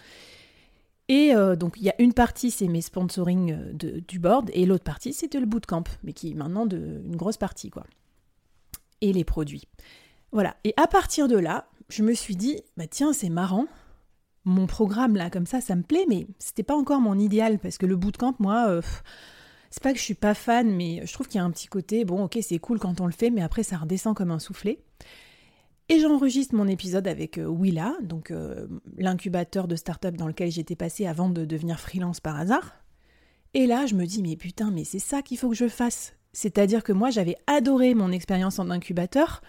Et 1.09 1.35
euh, 1.35 1.57
donc 1.57 1.73
il 1.75 1.83
y 1.83 1.89
a 1.89 1.95
une 1.99 2.13
partie 2.13 2.49
c'est 2.49 2.67
mes 2.67 2.81
sponsoring 2.81 3.73
du 3.73 4.19
board 4.19 4.49
et 4.53 4.65
l'autre 4.65 4.85
partie 4.85 5.11
c'était 5.11 5.39
le 5.39 5.45
bootcamp, 5.45 5.83
mais 6.03 6.13
qui 6.13 6.31
est 6.31 6.33
maintenant 6.33 6.65
une 6.65 7.17
grosse 7.17 7.35
partie 7.35 7.69
quoi. 7.69 7.85
Et 9.01 9.11
les 9.11 9.25
produits. 9.25 9.67
Voilà. 10.31 10.55
Et 10.63 10.73
à 10.77 10.87
partir 10.87 11.27
de 11.27 11.37
là, 11.37 11.67
je 11.89 12.01
me 12.01 12.13
suis 12.13 12.37
dit 12.37 12.61
bah 12.77 12.87
tiens 12.87 13.11
c'est 13.11 13.29
marrant, 13.29 13.65
mon 14.45 14.67
programme 14.67 15.15
là 15.15 15.29
comme 15.29 15.45
ça, 15.45 15.59
ça 15.59 15.75
me 15.75 15.83
plaît, 15.83 16.05
mais 16.07 16.27
c'était 16.39 16.63
pas 16.63 16.75
encore 16.75 17.01
mon 17.01 17.17
idéal 17.17 17.59
parce 17.59 17.77
que 17.77 17.85
le 17.85 17.95
bootcamp, 17.95 18.35
moi, 18.39 18.67
euh, 18.69 18.81
c'est 19.71 19.83
pas 19.83 19.91
que 19.91 19.99
je 19.99 20.03
suis 20.03 20.13
pas 20.13 20.33
fan, 20.33 20.73
mais 20.73 21.05
je 21.05 21.13
trouve 21.13 21.27
qu'il 21.27 21.39
y 21.39 21.41
a 21.41 21.43
un 21.43 21.51
petit 21.51 21.67
côté, 21.67 22.05
bon, 22.05 22.23
ok, 22.23 22.37
c'est 22.41 22.59
cool 22.59 22.79
quand 22.79 23.01
on 23.01 23.05
le 23.07 23.11
fait, 23.11 23.29
mais 23.31 23.41
après 23.41 23.63
ça 23.63 23.77
redescend 23.77 24.15
comme 24.15 24.31
un 24.31 24.39
soufflet. 24.39 24.79
Et 25.89 25.99
j'enregistre 25.99 26.55
mon 26.55 26.67
épisode 26.67 27.07
avec 27.07 27.37
euh, 27.37 27.45
Willa, 27.45 27.95
donc 28.01 28.31
euh, 28.31 28.67
l'incubateur 28.97 29.67
de 29.67 29.75
start-up 29.75 30.15
dans 30.15 30.27
lequel 30.27 30.49
j'étais 30.51 30.75
passée 30.75 31.05
avant 31.05 31.29
de 31.29 31.45
devenir 31.45 31.79
freelance 31.79 32.19
par 32.19 32.39
hasard. 32.39 32.73
Et 33.53 33.67
là, 33.67 33.85
je 33.85 33.95
me 33.95 34.05
dis, 34.05 34.21
mais 34.21 34.35
putain, 34.35 34.71
mais 34.71 34.83
c'est 34.83 34.99
ça 34.99 35.21
qu'il 35.21 35.37
faut 35.37 35.49
que 35.49 35.55
je 35.55 35.67
fasse. 35.67 36.13
C'est-à-dire 36.33 36.83
que 36.83 36.91
moi, 36.91 37.11
j'avais 37.11 37.37
adoré 37.47 37.93
mon 37.93 38.11
expérience 38.11 38.59
en 38.59 38.69
incubateur. 38.69 39.41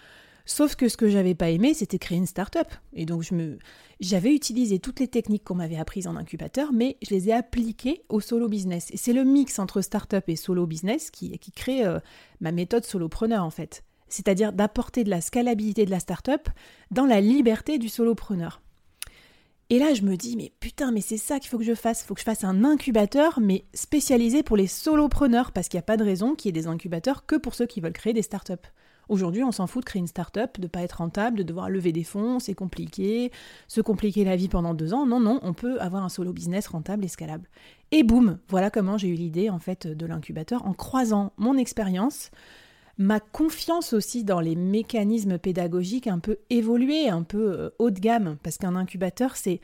Sauf 0.49 0.75
que 0.77 0.87
ce 0.87 0.95
que 0.95 1.09
j'avais 1.09 1.35
pas 1.35 1.49
aimé, 1.49 1.73
c'était 1.73 1.99
créer 1.99 2.17
une 2.17 2.25
start-up. 2.25 2.69
Et 2.93 3.05
donc 3.05 3.21
je 3.21 3.35
me, 3.35 3.59
j'avais 3.99 4.33
utilisé 4.33 4.79
toutes 4.79 5.01
les 5.01 5.09
techniques 5.09 5.43
qu'on 5.43 5.55
m'avait 5.55 5.75
apprises 5.75 6.07
en 6.07 6.15
incubateur, 6.15 6.71
mais 6.71 6.95
je 7.01 7.13
les 7.13 7.27
ai 7.27 7.33
appliquées 7.33 8.03
au 8.07 8.21
solo 8.21 8.47
business. 8.47 8.87
Et 8.91 8.97
c'est 8.97 9.11
le 9.11 9.25
mix 9.25 9.59
entre 9.59 9.81
start-up 9.81 10.23
et 10.29 10.37
solo 10.37 10.65
business 10.65 11.11
qui, 11.11 11.37
qui 11.37 11.51
crée 11.51 11.85
euh, 11.85 11.99
ma 12.39 12.53
méthode 12.53 12.85
solopreneur 12.85 13.43
en 13.43 13.49
fait. 13.49 13.83
C'est-à-dire 14.07 14.53
d'apporter 14.53 15.03
de 15.03 15.09
la 15.09 15.19
scalabilité 15.19 15.85
de 15.85 15.91
la 15.91 15.99
start-up 15.99 16.47
dans 16.91 17.05
la 17.05 17.19
liberté 17.19 17.77
du 17.77 17.89
solopreneur. 17.89 18.61
Et 19.69 19.79
là, 19.79 19.93
je 19.93 20.03
me 20.03 20.15
dis, 20.15 20.37
mais 20.37 20.53
putain, 20.61 20.91
mais 20.91 21.01
c'est 21.01 21.17
ça 21.17 21.41
qu'il 21.41 21.49
faut 21.49 21.57
que 21.57 21.65
je 21.65 21.75
fasse. 21.75 22.03
Il 22.03 22.05
faut 22.05 22.13
que 22.13 22.21
je 22.21 22.25
fasse 22.25 22.45
un 22.45 22.63
incubateur, 22.63 23.41
mais 23.41 23.65
spécialisé 23.73 24.41
pour 24.41 24.55
les 24.55 24.67
solopreneurs, 24.67 25.51
parce 25.51 25.67
qu'il 25.67 25.77
n'y 25.77 25.81
a 25.81 25.83
pas 25.83 25.97
de 25.97 26.05
raison 26.05 26.35
qu'il 26.35 26.47
y 26.47 26.57
ait 26.57 26.61
des 26.61 26.67
incubateurs 26.67 27.25
que 27.25 27.35
pour 27.35 27.53
ceux 27.53 27.65
qui 27.65 27.81
veulent 27.81 27.91
créer 27.91 28.13
des 28.13 28.21
startups. 28.21 28.53
Aujourd'hui, 29.09 29.43
on 29.43 29.51
s'en 29.51 29.67
fout 29.67 29.83
de 29.83 29.85
créer 29.85 29.99
une 29.99 30.07
start-up, 30.07 30.57
de 30.57 30.63
ne 30.63 30.67
pas 30.67 30.81
être 30.81 30.93
rentable, 30.93 31.37
de 31.37 31.43
devoir 31.43 31.69
lever 31.69 31.91
des 31.91 32.03
fonds, 32.03 32.39
c'est 32.39 32.53
compliqué, 32.53 33.31
se 33.67 33.81
compliquer 33.81 34.23
la 34.23 34.35
vie 34.35 34.49
pendant 34.49 34.73
deux 34.73 34.93
ans. 34.93 35.05
Non, 35.05 35.19
non, 35.19 35.39
on 35.43 35.53
peut 35.53 35.79
avoir 35.79 36.03
un 36.03 36.09
solo 36.09 36.33
business 36.33 36.67
rentable 36.67 37.05
et 37.05 37.07
scalable. 37.07 37.47
Et 37.91 38.03
boum, 38.03 38.39
voilà 38.49 38.69
comment 38.69 38.97
j'ai 38.97 39.07
eu 39.07 39.13
l'idée 39.13 39.49
en 39.49 39.59
fait 39.59 39.87
de 39.87 40.05
l'incubateur 40.05 40.65
en 40.65 40.73
croisant 40.73 41.31
mon 41.37 41.57
expérience, 41.57 42.31
ma 42.97 43.19
confiance 43.19 43.93
aussi 43.93 44.23
dans 44.23 44.41
les 44.41 44.55
mécanismes 44.55 45.37
pédagogiques 45.37 46.07
un 46.07 46.19
peu 46.19 46.37
évolués, 46.49 47.09
un 47.09 47.23
peu 47.23 47.51
euh, 47.51 47.69
haut 47.79 47.91
de 47.91 47.99
gamme, 47.99 48.37
parce 48.43 48.57
qu'un 48.57 48.75
incubateur 48.75 49.35
c'est 49.35 49.61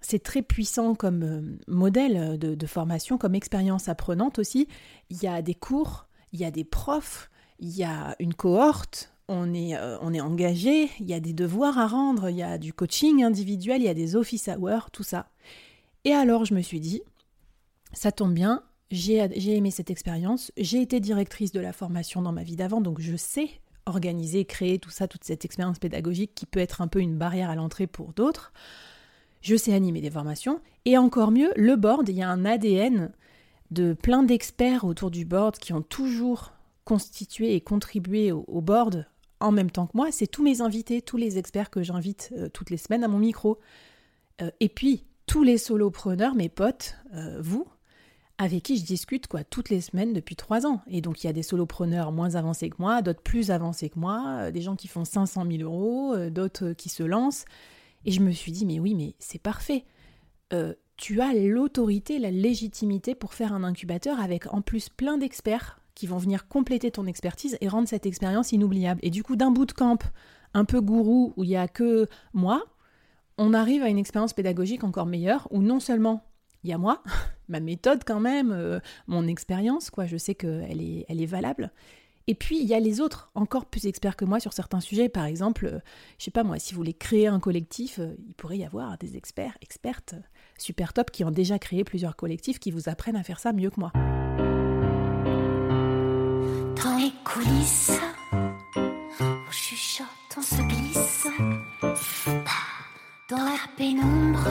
c'est 0.00 0.22
très 0.22 0.42
puissant 0.42 0.94
comme 0.94 1.22
euh, 1.22 1.58
modèle 1.66 2.38
de, 2.38 2.66
formation, 2.66 3.18
comme 3.18 3.34
expérience 3.34 3.88
apprenante 3.88 4.38
aussi. 4.38 4.68
Il 5.10 5.22
y 5.22 5.26
a 5.26 5.42
des 5.42 5.54
cours, 5.54 6.06
il 6.32 6.40
y 6.40 6.44
a 6.44 6.50
des 6.50 6.64
profs, 6.64 7.30
il 7.58 7.76
y 7.76 7.84
a 7.84 8.14
une 8.18 8.34
cohorte, 8.34 9.12
on 9.28 9.52
est, 9.52 9.76
euh, 9.76 9.98
on 10.00 10.14
est 10.14 10.20
engagé, 10.20 10.88
il 11.00 11.06
y 11.06 11.14
a 11.14 11.20
des 11.20 11.32
devoirs 11.32 11.78
à 11.78 11.86
rendre, 11.86 12.30
il 12.30 12.36
y 12.36 12.42
a 12.42 12.58
du 12.58 12.72
coaching 12.72 13.22
individuel, 13.22 13.82
il 13.82 13.84
y 13.84 13.88
a 13.88 13.94
des 13.94 14.16
office 14.16 14.48
hours, 14.48 14.90
tout 14.90 15.02
ça. 15.02 15.28
Et 16.04 16.12
alors 16.12 16.44
je 16.44 16.54
me 16.54 16.62
suis 16.62 16.80
dit, 16.80 17.02
ça 17.92 18.12
tombe 18.12 18.32
bien, 18.32 18.62
j'ai 18.90 19.56
aimé 19.56 19.70
cette 19.70 19.90
expérience, 19.90 20.50
j'ai 20.56 20.80
été 20.80 21.00
directrice 21.00 21.52
de 21.52 21.60
la 21.60 21.72
formation 21.72 22.22
dans 22.22 22.32
ma 22.32 22.42
vie 22.42 22.56
d'avant, 22.56 22.80
donc 22.80 23.00
je 23.00 23.16
sais 23.16 23.50
organiser, 23.86 24.44
créer 24.44 24.78
tout 24.78 24.90
ça, 24.90 25.08
toute 25.08 25.24
cette 25.24 25.44
expérience 25.44 25.78
pédagogique 25.78 26.34
qui 26.34 26.46
peut 26.46 26.60
être 26.60 26.80
un 26.82 26.88
peu 26.88 27.00
une 27.00 27.16
barrière 27.16 27.50
à 27.50 27.54
l'entrée 27.54 27.86
pour 27.86 28.12
d'autres. 28.12 28.52
Je 29.40 29.56
sais 29.56 29.72
animer 29.72 30.00
des 30.00 30.10
formations, 30.10 30.60
et 30.84 30.98
encore 30.98 31.30
mieux, 31.30 31.52
le 31.56 31.76
board, 31.76 32.08
il 32.08 32.16
y 32.16 32.22
a 32.22 32.30
un 32.30 32.44
ADN 32.44 33.12
de 33.70 33.92
plein 33.92 34.22
d'experts 34.22 34.84
autour 34.84 35.10
du 35.10 35.24
board 35.24 35.58
qui 35.58 35.72
ont 35.72 35.82
toujours 35.82 36.52
constituer 36.88 37.54
et 37.54 37.60
contribuer 37.60 38.32
au, 38.32 38.62
board 38.62 39.04
en 39.40 39.52
même 39.52 39.70
temps 39.70 39.86
que 39.86 39.94
moi, 39.94 40.10
c'est 40.10 40.26
tous 40.26 40.42
mes 40.42 40.62
invités, 40.62 41.02
tous 41.02 41.18
les 41.18 41.36
experts 41.36 41.68
que 41.68 41.82
j'invite 41.82 42.32
euh, 42.34 42.48
toutes 42.48 42.70
les 42.70 42.78
semaines 42.78 43.04
à 43.04 43.08
mon 43.08 43.18
micro. 43.18 43.58
Euh, 44.40 44.50
et 44.60 44.70
puis, 44.70 45.04
tous 45.26 45.42
les 45.42 45.58
solopreneurs, 45.58 46.34
mes 46.34 46.48
potes, 46.48 46.96
euh, 47.12 47.42
vous, 47.42 47.66
avec 48.38 48.62
qui 48.62 48.78
je 48.78 48.86
discute 48.86 49.26
quoi 49.26 49.44
toutes 49.44 49.68
les 49.68 49.82
semaines 49.82 50.14
depuis 50.14 50.34
trois 50.34 50.64
ans. 50.64 50.80
Et 50.86 51.02
donc, 51.02 51.22
il 51.22 51.26
y 51.26 51.30
a 51.30 51.34
des 51.34 51.42
solopreneurs 51.42 52.10
moins 52.10 52.36
avancés 52.36 52.70
que 52.70 52.76
moi, 52.78 53.02
d'autres 53.02 53.20
plus 53.20 53.50
avancés 53.50 53.90
que 53.90 53.98
moi, 53.98 54.50
des 54.50 54.62
gens 54.62 54.74
qui 54.74 54.88
font 54.88 55.04
500 55.04 55.44
000 55.44 55.70
euros, 55.70 56.16
d'autres 56.30 56.72
qui 56.72 56.88
se 56.88 57.02
lancent. 57.02 57.44
Et 58.06 58.12
je 58.12 58.20
me 58.20 58.30
suis 58.30 58.50
dit, 58.50 58.64
mais 58.64 58.78
oui, 58.80 58.94
mais 58.94 59.14
c'est 59.18 59.42
parfait. 59.42 59.84
tu 60.96 61.20
as 61.20 61.34
l'autorité, 61.34 62.18
la 62.18 62.30
légitimité 62.30 63.14
pour 63.14 63.34
faire 63.34 63.52
un 63.52 63.62
incubateur 63.62 64.20
avec 64.20 64.52
en 64.54 64.62
plus 64.62 64.88
plein 64.88 65.18
d'experts 65.18 65.78
qui 65.98 66.06
vont 66.06 66.18
venir 66.18 66.46
compléter 66.46 66.92
ton 66.92 67.06
expertise 67.06 67.58
et 67.60 67.66
rendre 67.66 67.88
cette 67.88 68.06
expérience 68.06 68.52
inoubliable. 68.52 69.00
Et 69.02 69.10
du 69.10 69.24
coup, 69.24 69.34
d'un 69.34 69.50
bout 69.50 69.66
de 69.66 69.72
camp 69.72 69.98
un 70.54 70.64
peu 70.64 70.80
gourou 70.80 71.34
où 71.36 71.42
il 71.42 71.48
n'y 71.48 71.56
a 71.56 71.66
que 71.66 72.06
moi, 72.32 72.62
on 73.36 73.52
arrive 73.52 73.82
à 73.82 73.88
une 73.88 73.98
expérience 73.98 74.32
pédagogique 74.32 74.84
encore 74.84 75.06
meilleure 75.06 75.48
où 75.50 75.60
non 75.60 75.80
seulement 75.80 76.22
il 76.62 76.70
y 76.70 76.72
a 76.72 76.78
moi, 76.78 77.02
ma 77.48 77.58
méthode 77.58 78.04
quand 78.06 78.20
même, 78.20 78.52
euh, 78.52 78.78
mon 79.08 79.26
expérience, 79.26 79.90
quoi, 79.90 80.06
je 80.06 80.16
sais 80.16 80.36
qu'elle 80.36 80.80
est, 80.80 81.04
elle 81.08 81.20
est 81.20 81.26
valable. 81.26 81.72
Et 82.28 82.36
puis, 82.36 82.60
il 82.60 82.68
y 82.68 82.74
a 82.74 82.80
les 82.80 83.00
autres, 83.00 83.32
encore 83.34 83.66
plus 83.66 83.86
experts 83.86 84.14
que 84.14 84.24
moi 84.24 84.38
sur 84.38 84.52
certains 84.52 84.80
sujets. 84.80 85.08
Par 85.08 85.24
exemple, 85.24 85.66
je 85.68 85.74
euh, 85.74 85.80
je 86.18 86.24
sais 86.26 86.30
pas 86.30 86.44
moi, 86.44 86.60
si 86.60 86.74
vous 86.74 86.78
voulez 86.78 86.94
créer 86.94 87.26
un 87.26 87.40
collectif, 87.40 87.98
euh, 87.98 88.14
il 88.28 88.34
pourrait 88.34 88.58
y 88.58 88.64
avoir 88.64 88.98
des 88.98 89.16
experts, 89.16 89.58
expertes, 89.62 90.14
super 90.58 90.92
top, 90.92 91.10
qui 91.10 91.24
ont 91.24 91.32
déjà 91.32 91.58
créé 91.58 91.82
plusieurs 91.82 92.14
collectifs, 92.14 92.60
qui 92.60 92.70
vous 92.70 92.88
apprennent 92.88 93.16
à 93.16 93.24
faire 93.24 93.40
ça 93.40 93.52
mieux 93.52 93.70
que 93.70 93.80
moi 93.80 93.92
On 99.20 99.50
chuchote, 99.52 100.06
on 100.36 100.42
se 100.42 100.60
glisse. 100.62 101.28
Dans 103.28 103.36
la 103.36 103.58
pénombre. 103.76 104.48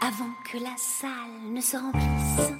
Avant 0.00 0.30
que 0.50 0.56
la 0.58 0.76
salle 0.78 1.52
ne 1.52 1.60
se 1.60 1.76
remplisse. 1.76 2.52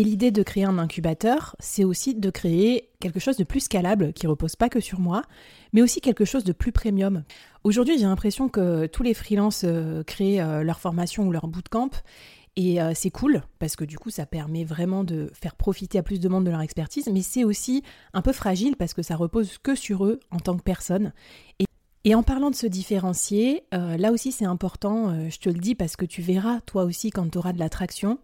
Et 0.00 0.02
l'idée 0.02 0.30
de 0.30 0.42
créer 0.42 0.64
un 0.64 0.78
incubateur, 0.78 1.56
c'est 1.58 1.84
aussi 1.84 2.14
de 2.14 2.30
créer 2.30 2.88
quelque 3.00 3.20
chose 3.20 3.36
de 3.36 3.44
plus 3.44 3.60
scalable, 3.60 4.14
qui 4.14 4.26
repose 4.26 4.56
pas 4.56 4.70
que 4.70 4.80
sur 4.80 4.98
moi, 4.98 5.20
mais 5.74 5.82
aussi 5.82 6.00
quelque 6.00 6.24
chose 6.24 6.42
de 6.42 6.52
plus 6.52 6.72
premium. 6.72 7.22
Aujourd'hui, 7.64 7.98
j'ai 7.98 8.06
l'impression 8.06 8.48
que 8.48 8.86
tous 8.86 9.02
les 9.02 9.12
freelances 9.12 9.60
euh, 9.66 10.02
créent 10.02 10.40
euh, 10.40 10.62
leur 10.62 10.80
formation 10.80 11.26
ou 11.26 11.32
leur 11.32 11.48
bootcamp, 11.48 11.90
et 12.56 12.80
euh, 12.80 12.92
c'est 12.94 13.10
cool, 13.10 13.42
parce 13.58 13.76
que 13.76 13.84
du 13.84 13.98
coup, 13.98 14.08
ça 14.08 14.24
permet 14.24 14.64
vraiment 14.64 15.04
de 15.04 15.30
faire 15.34 15.54
profiter 15.54 15.98
à 15.98 16.02
plus 16.02 16.18
de 16.18 16.30
monde 16.30 16.46
de 16.46 16.50
leur 16.50 16.62
expertise, 16.62 17.10
mais 17.12 17.20
c'est 17.20 17.44
aussi 17.44 17.82
un 18.14 18.22
peu 18.22 18.32
fragile, 18.32 18.76
parce 18.76 18.94
que 18.94 19.02
ça 19.02 19.16
repose 19.16 19.58
que 19.58 19.74
sur 19.74 20.06
eux 20.06 20.18
en 20.30 20.38
tant 20.38 20.56
que 20.56 20.62
personne. 20.62 21.12
Et 22.04 22.14
en 22.14 22.22
parlant 22.22 22.48
de 22.48 22.56
se 22.56 22.66
différencier, 22.66 23.64
là 23.72 24.12
aussi 24.12 24.32
c'est 24.32 24.46
important, 24.46 25.28
je 25.28 25.38
te 25.38 25.50
le 25.50 25.58
dis 25.58 25.74
parce 25.74 25.96
que 25.96 26.06
tu 26.06 26.22
verras 26.22 26.62
toi 26.62 26.84
aussi 26.84 27.10
quand 27.10 27.28
tu 27.28 27.36
auras 27.36 27.52
de 27.52 27.58
l'attraction, 27.58 28.18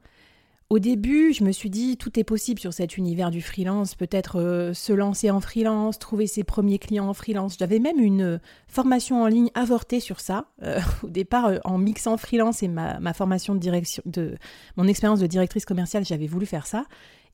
au 0.69 0.81
début, 0.81 1.33
je 1.33 1.45
me 1.45 1.53
suis 1.53 1.71
dit, 1.71 1.97
tout 1.97 2.19
est 2.19 2.25
possible 2.25 2.59
sur 2.59 2.73
cet 2.73 2.97
univers 2.97 3.31
du 3.31 3.41
freelance, 3.41 3.95
peut-être 3.95 4.41
euh, 4.41 4.75
se 4.75 4.93
lancer 4.93 5.31
en 5.31 5.41
freelance, 5.41 5.99
trouver 6.01 6.27
ses 6.27 6.43
premiers 6.43 6.81
clients 6.81 7.09
en 7.09 7.15
freelance. 7.15 7.57
J'avais 7.57 7.79
même 7.79 8.01
une 8.01 8.23
euh, 8.23 8.39
formation 8.67 9.23
en 9.23 9.29
ligne 9.29 9.51
avortée 9.55 10.01
sur 10.01 10.19
ça. 10.19 10.47
Euh, 10.65 10.81
au 11.05 11.09
départ, 11.09 11.53
en 11.65 11.79
mixant 11.79 12.17
freelance 12.17 12.65
et 12.65 12.69
ma, 12.69 12.99
ma, 12.99 13.13
formation 13.13 13.55
de 13.55 13.61
direction, 13.61 14.03
de 14.07 14.37
mon 14.77 14.89
expérience 14.89 15.21
de 15.21 15.29
directrice 15.29 15.65
commerciale, 15.65 16.05
j'avais 16.05 16.27
voulu 16.27 16.47
faire 16.47 16.67
ça, 16.67 16.85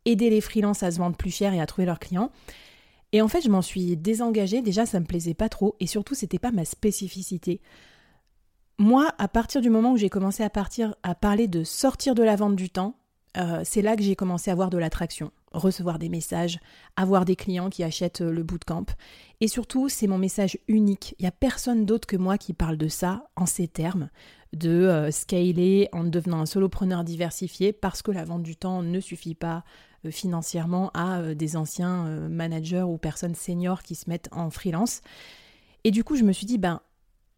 aider 0.05 0.29
les 0.29 0.43
freelances 0.43 0.83
à 0.83 0.91
se 0.91 0.99
vendre 0.99 1.17
plus 1.17 1.35
cher 1.35 1.55
et 1.55 1.61
à 1.61 1.65
trouver 1.65 1.87
leurs 1.87 2.01
clients. 2.01 2.31
Et 3.13 3.23
en 3.23 3.29
fait, 3.29 3.41
je 3.41 3.49
m'en 3.49 3.63
suis 3.63 3.97
désengagée. 3.97 4.61
Déjà, 4.61 4.85
ça 4.85 5.01
me 5.01 5.07
plaisait 5.07 5.35
pas 5.35 5.49
trop, 5.49 5.75
et 5.81 5.87
surtout, 5.87 6.15
c'était 6.15 6.39
pas 6.39 6.51
ma 6.51 6.67
spécificité. 6.67 7.63
Moi, 8.79 9.11
à 9.17 9.29
partir 9.29 9.63
du 9.63 9.71
moment 9.71 9.93
où 9.93 9.97
j'ai 9.97 10.11
commencé 10.11 10.43
à 10.43 10.51
partir 10.51 10.97
à 11.03 11.15
parler 11.15 11.49
de 11.49 11.65
sortir 11.65 12.15
de 12.15 12.23
la 12.23 12.37
vente 12.37 12.57
du 12.57 12.69
temps, 12.69 12.97
euh, 13.37 13.63
c'est 13.65 13.83
là 13.83 13.97
que 13.97 14.03
j'ai 14.03 14.17
commencé 14.17 14.51
à 14.51 14.53
avoir 14.53 14.71
de 14.71 14.79
l'attraction, 14.79 15.33
recevoir 15.53 15.99
des 15.99 16.09
messages, 16.09 16.61
avoir 16.97 17.25
des 17.25 17.37
clients 17.37 17.71
qui 17.71 17.83
achètent 17.83 18.21
euh, 18.21 18.31
le 18.31 18.43
bootcamp. 18.43 18.87
Et 19.41 19.49
surtout, 19.49 19.89
c'est 19.89 20.07
mon 20.07 20.19
message 20.19 20.59
unique. 20.69 21.15
Il 21.19 21.23
n'y 21.23 21.29
a 21.29 21.33
personne 21.33 21.87
d'autre 21.87 22.07
que 22.07 22.17
moi 22.17 22.37
qui 22.37 22.53
parle 22.53 22.77
de 22.77 22.89
ça 22.89 23.27
en 23.37 23.47
ces 23.47 23.69
termes, 23.69 24.11
de 24.53 24.69
euh, 24.69 25.11
scaler 25.11 25.89
en 25.93 26.05
devenant 26.05 26.41
un 26.41 26.47
solopreneur 26.47 27.05
diversifié 27.05 27.73
parce 27.73 28.03
que 28.03 28.11
la 28.11 28.25
vente 28.25 28.43
du 28.43 28.57
temps 28.57 28.83
ne 28.83 29.01
suffit 29.01 29.35
pas 29.35 29.65
financièrement 30.11 30.91
à 30.95 31.33
des 31.33 31.57
anciens 31.57 32.29
managers 32.29 32.83
ou 32.83 32.99
personnes 32.99 33.37
seniors 33.37 33.85
qui 33.85 33.95
se 33.95 34.11
mettent 34.11 34.29
en 34.33 34.51
freelance. 34.51 35.01
Et 35.85 35.93
du 35.93 36.03
coup, 36.03 36.17
je 36.17 36.25
me 36.25 36.33
suis 36.33 36.45
dit, 36.45 36.59
ben, 36.59 36.81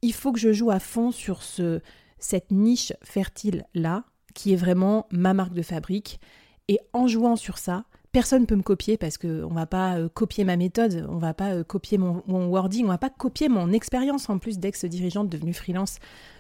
il 0.01 0.15
faut 0.15 0.33
que 0.33 0.39
je 0.39 0.51
joue 0.51 0.71
à 0.71 0.81
fond 0.81 1.11
sur 1.11 1.43
ce, 1.43 1.83
cette 2.19 2.51
niche 2.51 2.95
fertile 3.03 3.67
là 3.75 4.05
qui 4.35 4.53
est 4.53 4.57
vraiment 4.57 5.07
ma 5.11 5.33
marque 5.33 5.55
de 5.55 5.63
fabrique. 5.63 6.21
Et 6.69 6.79
en 6.93 7.07
jouant 7.07 7.37
sur 7.37 7.59
ça, 7.59 7.85
personne 8.15 8.43
ne 8.43 8.47
peut 8.47 8.55
me 8.57 8.63
copier 8.63 8.97
parce 8.97 9.19
qu'on 9.19 9.27
ne 9.27 9.55
va 9.55 9.67
pas 9.67 9.99
euh, 9.99 10.09
copier 10.09 10.45
ma 10.45 10.57
méthode, 10.57 11.07
on 11.11 11.19
va 11.19 11.35
pas 11.35 11.53
euh, 11.53 11.65
copier 11.65 11.99
mon, 11.99 12.23
wording, 12.27 12.85
on 12.85 12.89
va 12.89 12.97
pas 12.97 13.11
copier 13.11 13.49
mon 13.49 13.73
expérience 13.73 14.31
en 14.31 14.39
plus 14.39 14.59
d'ex-dirigeante 14.59 15.29
devenue 15.29 15.53
freelance. 15.53 15.99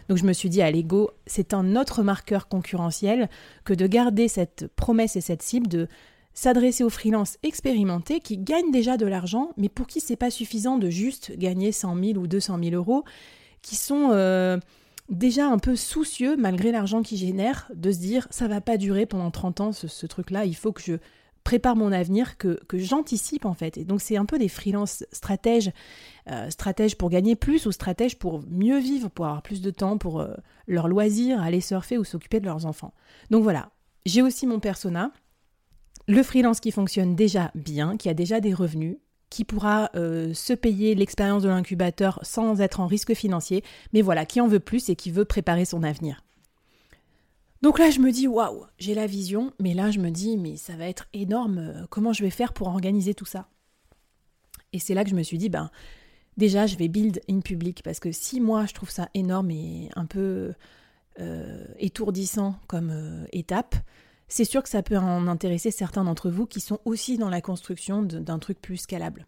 Donc 0.08 0.18
je 0.18 0.24
me 0.24 0.32
suis 0.32 0.48
dit, 0.48 0.62
à 0.62 0.70
l'ego, 0.70 1.10
c'est 1.26 1.52
un 1.52 1.76
autre 1.76 2.02
marqueur 2.02 2.48
concurrentiel 2.48 3.28
que 3.64 3.74
de 3.74 3.86
garder 3.86 4.28
cette 4.28 4.68
promesse 4.76 5.16
et 5.16 5.20
cette 5.20 5.42
cible 5.42 5.66
de 5.66 5.88
s'adresser 6.32 6.84
aux 6.84 6.90
freelances 6.90 7.38
expérimentés 7.42 8.20
qui 8.20 8.38
gagnent 8.38 8.72
déjà 8.72 8.96
de 8.96 9.06
l'argent, 9.06 9.50
mais 9.56 9.68
pour 9.68 9.86
qui 9.86 10.00
c'est 10.00 10.16
pas 10.16 10.30
suffisant 10.30 10.78
de 10.78 10.90
juste 10.90 11.32
gagner 11.36 11.72
100 11.72 11.96
000 11.96 12.18
ou 12.18 12.26
200 12.26 12.58
000 12.62 12.74
euros, 12.76 13.04
qui 13.62 13.76
sont... 13.76 14.10
Euh, 14.12 14.58
déjà 15.08 15.46
un 15.48 15.58
peu 15.58 15.76
soucieux, 15.76 16.36
malgré 16.36 16.72
l'argent 16.72 17.02
qu'ils 17.02 17.18
génèrent, 17.18 17.70
de 17.74 17.92
se 17.92 17.98
dire 17.98 18.26
ça 18.30 18.48
va 18.48 18.60
pas 18.60 18.76
durer 18.76 19.06
pendant 19.06 19.30
30 19.30 19.60
ans 19.60 19.72
ce, 19.72 20.06
truc-là, 20.06 20.44
il 20.44 20.56
faut 20.56 20.72
que 20.72 20.82
je 20.82 20.94
prépare 21.44 21.76
mon 21.76 21.92
avenir, 21.92 22.38
que, 22.38 22.58
j'anticipe 22.72 23.44
en 23.44 23.54
fait. 23.54 23.76
Et 23.76 23.84
donc 23.84 24.00
c'est 24.00 24.16
un 24.16 24.24
peu 24.24 24.38
des 24.38 24.48
freelances 24.48 25.04
stratèges, 25.12 25.70
euh, 26.30 26.48
stratèges 26.48 26.96
pour 26.96 27.10
gagner 27.10 27.36
plus 27.36 27.66
ou 27.66 27.72
stratèges 27.72 28.18
pour 28.18 28.42
mieux 28.48 28.78
vivre, 28.78 29.10
pour 29.10 29.26
avoir 29.26 29.42
plus 29.42 29.60
de 29.60 29.70
temps 29.70 29.98
pour 29.98 30.20
euh, 30.20 30.34
leurs 30.66 30.88
loisirs, 30.88 31.42
aller 31.42 31.60
surfer 31.60 31.98
ou 31.98 32.04
s'occuper 32.04 32.40
de 32.40 32.46
leurs 32.46 32.64
enfants. 32.64 32.94
Donc 33.30 33.42
voilà, 33.42 33.70
j'ai 34.06 34.22
aussi 34.22 34.46
mon 34.46 34.58
persona. 34.58 35.12
Le 36.06 36.22
freelance 36.22 36.60
qui 36.60 36.70
fonctionne 36.70 37.14
déjà 37.14 37.50
bien, 37.54 37.96
qui 37.96 38.08
a 38.08 38.14
déjà 38.14 38.40
des 38.40 38.52
revenus, 38.52 38.96
qui 39.30 39.44
pourra 39.44 39.90
euh, 39.94 40.32
se 40.34 40.52
payer 40.52 40.94
l'expérience 40.94 41.42
de 41.42 41.48
l'incubateur 41.48 42.20
sans 42.22 42.60
être 42.60 42.80
en 42.80 42.86
risque 42.86 43.14
financier, 43.14 43.64
mais 43.92 44.02
voilà, 44.02 44.26
qui 44.26 44.40
en 44.40 44.48
veut 44.48 44.60
plus 44.60 44.88
et 44.88 44.96
qui 44.96 45.10
veut 45.10 45.24
préparer 45.24 45.64
son 45.64 45.82
avenir. 45.82 46.22
Donc 47.62 47.78
là, 47.78 47.90
je 47.90 48.00
me 48.00 48.12
dis, 48.12 48.28
waouh, 48.28 48.66
j'ai 48.78 48.94
la 48.94 49.06
vision, 49.06 49.52
mais 49.58 49.74
là, 49.74 49.90
je 49.90 49.98
me 49.98 50.10
dis, 50.10 50.36
mais 50.36 50.56
ça 50.56 50.76
va 50.76 50.86
être 50.86 51.08
énorme, 51.12 51.58
euh, 51.58 51.86
comment 51.90 52.12
je 52.12 52.22
vais 52.22 52.30
faire 52.30 52.52
pour 52.52 52.68
organiser 52.68 53.14
tout 53.14 53.24
ça? 53.24 53.48
Et 54.72 54.78
c'est 54.78 54.94
là 54.94 55.02
que 55.04 55.10
je 55.10 55.14
me 55.14 55.22
suis 55.22 55.38
dit, 55.38 55.48
ben, 55.48 55.70
déjà, 56.36 56.66
je 56.66 56.76
vais 56.76 56.88
build 56.88 57.20
in 57.28 57.40
public, 57.40 57.82
parce 57.82 58.00
que 58.00 58.12
si 58.12 58.40
moi, 58.40 58.66
je 58.66 58.74
trouve 58.74 58.90
ça 58.90 59.08
énorme 59.14 59.50
et 59.50 59.88
un 59.96 60.04
peu 60.04 60.52
euh, 61.20 61.64
étourdissant 61.78 62.56
comme 62.66 63.26
étape, 63.32 63.76
c'est 64.28 64.44
sûr 64.44 64.62
que 64.62 64.68
ça 64.68 64.82
peut 64.82 64.96
en 64.96 65.26
intéresser 65.26 65.70
certains 65.70 66.04
d'entre 66.04 66.30
vous 66.30 66.46
qui 66.46 66.60
sont 66.60 66.80
aussi 66.84 67.18
dans 67.18 67.30
la 67.30 67.40
construction 67.40 68.02
d'un 68.02 68.38
truc 68.38 68.60
plus 68.60 68.78
scalable. 68.78 69.26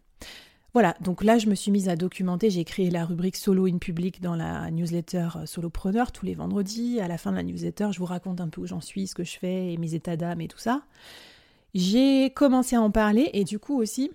Voilà, 0.73 0.95
donc 1.01 1.23
là 1.23 1.37
je 1.37 1.47
me 1.47 1.55
suis 1.55 1.71
mise 1.71 1.89
à 1.89 1.95
documenter, 1.95 2.49
j'ai 2.49 2.63
créé 2.63 2.91
la 2.91 3.05
rubrique 3.05 3.35
solo 3.35 3.65
in 3.65 3.77
public 3.77 4.21
dans 4.21 4.35
la 4.35 4.69
newsletter 4.69 5.29
euh, 5.35 5.45
Solopreneur 5.45 6.11
tous 6.11 6.25
les 6.25 6.35
vendredis. 6.35 6.99
À 6.99 7.07
la 7.07 7.17
fin 7.17 7.31
de 7.31 7.37
la 7.37 7.43
newsletter, 7.43 7.89
je 7.91 7.99
vous 7.99 8.05
raconte 8.05 8.41
un 8.41 8.49
peu 8.49 8.61
où 8.61 8.67
j'en 8.67 8.81
suis, 8.81 9.07
ce 9.07 9.15
que 9.15 9.23
je 9.23 9.39
fais 9.39 9.73
et 9.73 9.77
mes 9.77 9.95
états 9.95 10.17
d'âme 10.17 10.41
et 10.41 10.47
tout 10.47 10.59
ça. 10.59 10.83
J'ai 11.73 12.31
commencé 12.31 12.75
à 12.75 12.81
en 12.81 12.91
parler 12.91 13.29
et 13.33 13.43
du 13.43 13.59
coup 13.59 13.79
aussi, 13.79 14.11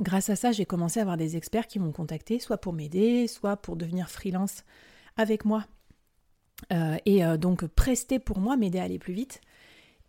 grâce 0.00 0.30
à 0.30 0.36
ça, 0.36 0.52
j'ai 0.52 0.64
commencé 0.64 1.00
à 1.00 1.02
avoir 1.02 1.16
des 1.16 1.36
experts 1.36 1.66
qui 1.66 1.78
m'ont 1.78 1.92
contacté, 1.92 2.38
soit 2.38 2.58
pour 2.58 2.72
m'aider, 2.72 3.26
soit 3.26 3.56
pour 3.56 3.76
devenir 3.76 4.10
freelance 4.10 4.64
avec 5.16 5.44
moi. 5.44 5.64
Euh, 6.72 6.96
et 7.04 7.24
euh, 7.24 7.36
donc 7.36 7.66
prester 7.66 8.18
pour 8.18 8.38
moi, 8.38 8.56
m'aider 8.56 8.78
à 8.78 8.84
aller 8.84 8.98
plus 8.98 9.14
vite. 9.14 9.40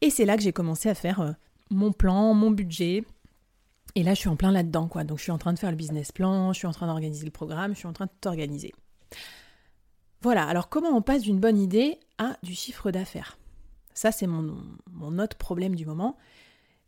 Et 0.02 0.10
c'est 0.10 0.25
là 0.25 0.38
que 0.38 0.44
j'ai 0.44 0.54
commencé 0.54 0.90
à 0.90 0.96
faire 0.96 1.22
euh, 1.22 1.32
mon 1.70 1.92
plan, 1.92 2.34
mon 2.34 2.52
budget. 2.52 3.04
Et 3.96 4.04
là, 4.04 4.14
je 4.14 4.20
suis 4.20 4.30
en 4.30 4.36
plein 4.36 4.52
là-dedans, 4.52 4.88
quoi. 4.88 5.04
Donc, 5.04 5.20
je 5.20 5.24
suis 5.24 5.32
en 5.32 5.38
train 5.38 5.54
de 5.54 5.60
faire 5.60 5.72
le 5.72 5.78
business 5.78 6.12
plan, 6.12 6.52
je 6.52 6.58
suis 6.58 6.68
en 6.68 6.72
train 6.72 6.88
d'organiser 6.88 7.25
le 7.25 7.32
programme, 7.32 7.74
je 7.74 7.80
suis 7.80 7.88
en 7.88 7.94
train 7.94 8.06
de 8.06 8.12
t'organiser. 8.20 8.74
Voilà, 10.22 10.46
alors 10.46 10.70
comment 10.70 10.90
on 10.90 11.02
passe 11.02 11.22
d'une 11.22 11.40
bonne 11.40 11.58
idée 11.58 12.00
à 12.18 12.38
du 12.44 12.56
chiffre 12.56 12.92
d'affaires? 12.92 13.38
Ça, 13.94 14.12
c'est 14.12 14.28
mon, 14.28 14.58
mon 14.92 15.20
autre 15.20 15.38
problème 15.38 15.75
du 15.75 15.86
moment. 15.86 16.18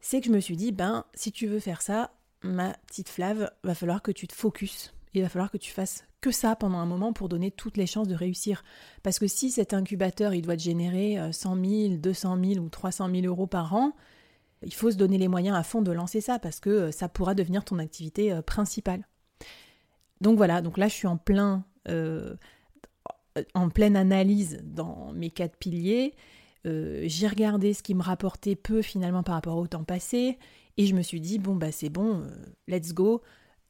c'est 0.02 0.20
que 0.22 0.28
je 0.28 0.32
me 0.32 0.40
suis 0.40 0.58
dit, 0.58 0.72
ben, 0.72 1.06
si 1.14 1.32
tu 1.32 1.48
veux 1.48 1.60
faire 1.60 1.82
ça, 1.82 2.12
ma 2.44 2.74
petite 2.88 3.10
Flave, 3.10 3.52
va 3.64 3.76
falloir 3.76 4.02
que 4.02 4.12
tu 4.12 4.28
te 4.28 4.36
focuses. 4.36 4.92
Il 5.18 5.24
va 5.24 5.30
falloir 5.30 5.52
que 5.52 5.58
tu 5.58 5.72
fasses 5.72 6.06
que 6.22 6.32
ça 6.32 6.56
pendant 6.56 6.78
un 6.78 6.86
moment 6.86 7.14
pour 7.14 7.30
donner 7.30 7.52
toutes 7.52 7.78
les 7.78 7.88
chances 7.88 8.08
de 8.08 8.16
réussir. 8.16 8.64
Parce 9.04 9.20
que 9.20 9.28
si 9.28 9.52
cet 9.52 9.74
incubateur, 9.74 10.34
il 10.34 10.42
doit 10.42 10.56
te 10.56 10.62
générer 10.62 11.18
100 11.32 11.56
000, 11.66 11.98
200 11.98 12.38
000 12.44 12.66
ou 12.66 12.70
300 12.70 13.10
000 13.12 13.26
euros 13.26 13.48
par 13.48 13.74
an, 13.76 13.94
il 14.64 14.74
faut 14.74 14.92
se 14.92 14.98
donner 14.98 15.18
les 15.18 15.28
moyens 15.28 15.56
à 15.56 15.64
fond 15.64 15.82
de 15.82 15.92
lancer 15.92 16.22
ça 16.22 16.40
parce 16.40 16.60
que 16.60 16.70
euh, 16.70 16.92
ça 16.92 17.10
pourra 17.10 17.36
devenir 17.36 17.64
ton 17.64 17.80
activité 17.80 18.32
euh, 18.32 18.42
principale. 18.42 19.08
Donc 20.22 20.38
voilà, 20.38 20.62
donc 20.62 20.78
là 20.78 20.88
je 20.88 20.94
suis 20.94 21.08
en 21.08 21.18
plein 21.18 21.64
euh, 21.90 22.36
en 23.54 23.70
pleine 23.70 23.96
analyse 23.96 24.60
dans 24.64 25.14
mes 25.14 25.30
quatre 25.30 25.58
piliers. 25.58 26.16
j'ai 26.66 27.28
regardé 27.28 27.74
ce 27.74 27.84
qui 27.84 27.94
me 27.94 28.02
rapportait 28.02 28.56
peu 28.56 28.82
finalement 28.82 29.22
par 29.22 29.36
rapport 29.36 29.58
au 29.58 29.68
temps 29.68 29.84
passé 29.84 30.40
et 30.78 30.88
je 30.88 30.96
me 30.96 31.04
suis 31.04 31.22
dit 31.22 31.38
bon 31.38 31.56
bah 31.56 31.72
c'est 31.72 31.90
bon, 31.90 32.24
let's 32.68 32.94
go. 32.94 33.22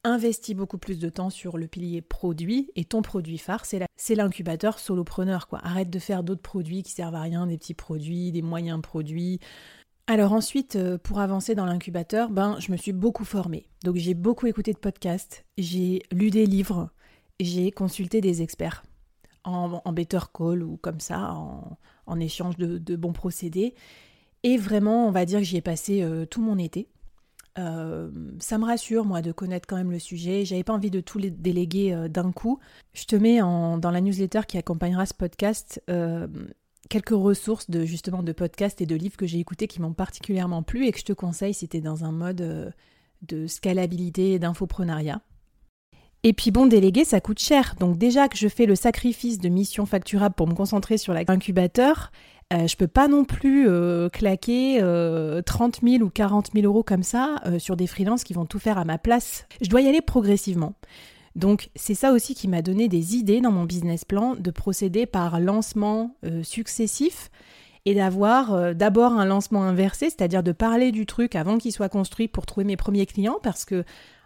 Investis 0.04 0.54
beaucoup 0.54 0.78
plus 0.78 0.98
de 0.98 1.08
temps 1.08 1.30
sur 1.30 1.58
le 1.58 1.66
pilier 1.66 2.02
produit 2.02 2.70
et 2.76 2.84
ton 2.84 3.02
produit 3.02 3.38
phare, 3.38 3.64
c'est 3.64 4.14
l'incubateur 4.14 4.78
solopreneur. 4.78 5.48
Quoi. 5.48 5.58
Arrête 5.62 5.90
de 5.90 5.98
faire 5.98 6.22
d'autres 6.22 6.42
produits 6.42 6.82
qui 6.82 6.92
servent 6.92 7.16
à 7.16 7.20
rien, 7.20 7.46
des 7.46 7.58
petits 7.58 7.74
produits, 7.74 8.30
des 8.32 8.42
moyens 8.42 8.80
produits, 8.80 9.40
alors 10.10 10.32
ensuite, 10.32 10.76
euh, 10.76 10.96
pour 10.96 11.20
avancer 11.20 11.54
dans 11.54 11.66
l'incubateur, 11.66 12.30
ben, 12.30 12.56
je 12.60 12.72
me 12.72 12.78
suis 12.78 12.94
beaucoup 12.94 13.26
formée. 13.26 13.68
Donc 13.84 13.96
j'ai 13.96 14.14
beaucoup 14.14 14.46
écouté 14.46 14.72
de 14.72 14.78
podcasts, 14.78 15.44
j'ai 15.58 16.02
lu 16.10 16.30
des 16.30 16.46
livres, 16.46 16.88
j'ai 17.40 17.70
consulté 17.70 18.22
des 18.22 18.40
experts 18.40 18.84
en, 19.44 19.92
better 19.92 20.20
call 20.32 20.62
ou 20.62 20.78
comme 20.78 21.00
ça, 21.00 21.34
en, 22.06 22.20
échange 22.20 22.56
de, 22.56 22.96
bons 22.96 23.12
procédés. 23.12 23.74
Et 24.44 24.56
vraiment, 24.56 25.06
on 25.06 25.10
va 25.10 25.26
dire 25.26 25.40
que 25.40 25.44
j'y 25.44 25.58
ai 25.58 25.62
passé 25.62 26.02
euh, 26.02 26.24
tout 26.24 26.40
mon 26.40 26.56
été. 26.56 26.88
Euh, 27.58 28.10
ça 28.38 28.56
me 28.56 28.64
rassure, 28.64 29.04
moi, 29.04 29.20
de 29.20 29.32
connaître 29.32 29.66
quand 29.66 29.76
même 29.76 29.90
le 29.90 29.98
sujet. 29.98 30.44
J'avais 30.44 30.64
pas 30.64 30.72
envie 30.72 30.90
de 30.90 31.00
tout 31.00 31.18
les 31.18 31.30
déléguer 31.30 32.08
d'un 32.08 32.32
coup. 32.32 32.60
Je 32.94 33.04
te 33.04 33.16
mets 33.16 33.40
dans 33.40 33.90
la 33.90 34.00
newsletter 34.00 34.42
qui 34.46 34.58
accompagnera 34.58 35.06
ce 35.06 35.14
podcast 35.14 35.80
quelques 36.88 37.10
ressources 37.10 37.70
de 37.70 37.84
justement 37.84 38.22
de 38.22 38.32
podcasts 38.32 38.80
et 38.80 38.86
de 38.86 38.94
livres 38.94 39.16
que 39.16 39.26
j'ai 39.26 39.38
écoutés 39.38 39.66
qui 39.66 39.80
m'ont 39.80 39.92
particulièrement 39.92 40.62
plu 40.62 40.86
et 40.86 40.92
que 40.92 40.98
je 40.98 41.04
te 41.04 41.12
conseille 41.12 41.54
si 41.54 41.68
tu 41.68 41.76
es 41.76 41.80
dans 41.80 42.04
un 42.04 42.12
mode 42.12 42.40
euh, 42.40 42.70
de 43.22 43.46
scalabilité 43.46 44.32
et 44.32 44.38
d'infoprenariat. 44.38 45.20
Et 46.24 46.32
puis 46.32 46.50
bon, 46.50 46.66
déléguer, 46.66 47.04
ça 47.04 47.20
coûte 47.20 47.38
cher. 47.38 47.74
Donc 47.78 47.96
déjà 47.96 48.28
que 48.28 48.36
je 48.36 48.48
fais 48.48 48.66
le 48.66 48.74
sacrifice 48.74 49.38
de 49.38 49.48
mission 49.48 49.86
facturable 49.86 50.34
pour 50.34 50.48
me 50.48 50.54
concentrer 50.54 50.98
sur 50.98 51.14
l'incubateur, 51.14 52.10
euh, 52.52 52.66
je 52.66 52.76
peux 52.76 52.86
pas 52.86 53.08
non 53.08 53.24
plus 53.24 53.68
euh, 53.68 54.08
claquer 54.08 54.80
30 55.44 55.80
000 55.82 56.02
ou 56.02 56.10
40 56.10 56.50
000 56.54 56.66
euros 56.66 56.82
comme 56.82 57.02
ça 57.02 57.36
sur 57.58 57.76
des 57.76 57.86
freelances 57.86 58.24
qui 58.24 58.34
vont 58.34 58.46
tout 58.46 58.58
faire 58.58 58.78
à 58.78 58.84
ma 58.84 58.98
place. 58.98 59.46
Je 59.60 59.68
dois 59.68 59.80
y 59.80 59.88
aller 59.88 60.00
progressivement. 60.00 60.74
Donc 61.38 61.70
c'est 61.76 61.94
ça 61.94 62.12
aussi 62.12 62.34
qui 62.34 62.48
m'a 62.48 62.62
donné 62.62 62.88
des 62.88 63.14
idées 63.14 63.40
dans 63.40 63.52
mon 63.52 63.64
business 63.64 64.04
plan 64.04 64.34
de 64.34 64.50
procéder 64.50 65.06
par 65.06 65.38
lancement 65.38 66.16
euh, 66.24 66.42
successif 66.42 67.30
et 67.84 67.94
d'avoir 67.94 68.52
euh, 68.52 68.74
d'abord 68.74 69.12
un 69.12 69.24
lancement 69.24 69.62
inversé, 69.62 70.06
c'est-à-dire 70.06 70.42
de 70.42 70.50
parler 70.50 70.90
du 70.90 71.06
truc 71.06 71.36
avant 71.36 71.56
qu'il 71.56 71.70
soit 71.70 71.88
construit 71.88 72.26
pour 72.26 72.44
trouver 72.44 72.64
mes 72.64 72.76
premiers 72.76 73.06
clients 73.06 73.38
parce 73.40 73.64
que 73.64 73.84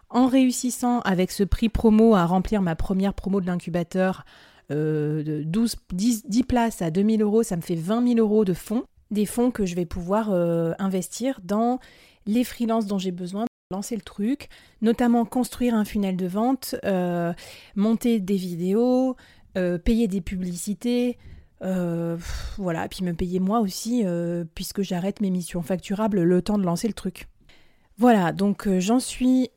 en 0.08 0.26
réussissant 0.26 1.00
avec 1.00 1.30
ce 1.30 1.44
prix 1.44 1.68
promo 1.68 2.14
à 2.14 2.24
remplir 2.24 2.62
ma 2.62 2.76
première 2.76 3.12
promo 3.12 3.42
de 3.42 3.46
l'incubateur 3.46 4.24
euh, 4.72 5.22
de 5.22 5.42
12, 5.42 5.76
10, 5.92 6.26
10, 6.26 6.42
places 6.44 6.82
à 6.82 6.90
2000 6.90 7.22
euros, 7.22 7.42
ça 7.42 7.56
me 7.56 7.62
fait 7.62 7.74
20 7.74 8.06
000 8.14 8.18
euros 8.18 8.44
de 8.44 8.54
fonds, 8.54 8.84
des 9.10 9.26
fonds 9.26 9.50
que 9.50 9.66
je 9.66 9.74
vais 9.74 9.86
pouvoir 9.86 10.30
investir 10.78 11.40
dans 11.44 11.78
les 12.26 12.44
freelances 12.44 12.86
dont 12.86 12.98
j'ai 12.98 13.10
besoin 13.10 13.44
lancer 13.72 13.96
le 13.96 14.02
truc, 14.02 14.48
notamment 14.80 15.24
construire 15.24 15.74
un 15.74 15.84
funnel 15.84 16.16
de 16.16 16.26
vente, 16.26 16.76
euh, 16.84 17.32
monter 17.74 18.20
des 18.20 18.36
vidéos, 18.36 19.16
euh, 19.58 19.78
payer 19.78 20.06
des 20.06 20.20
publicités, 20.20 21.18
euh, 21.62 22.16
voilà, 22.58 22.86
puis 22.88 23.04
me 23.04 23.14
payer 23.14 23.40
moi 23.40 23.60
aussi, 23.60 24.04
puisque 24.54 24.82
j'arrête 24.82 25.20
mes 25.20 25.30
missions 25.30 25.62
facturables 25.62 26.22
le 26.22 26.42
temps 26.42 26.58
de 26.58 26.64
lancer 26.64 26.86
le 26.86 26.94
truc. 26.94 27.26
Voilà, 27.98 28.32
donc 28.32 28.68
j'en 28.78 29.00
suis 29.00 29.50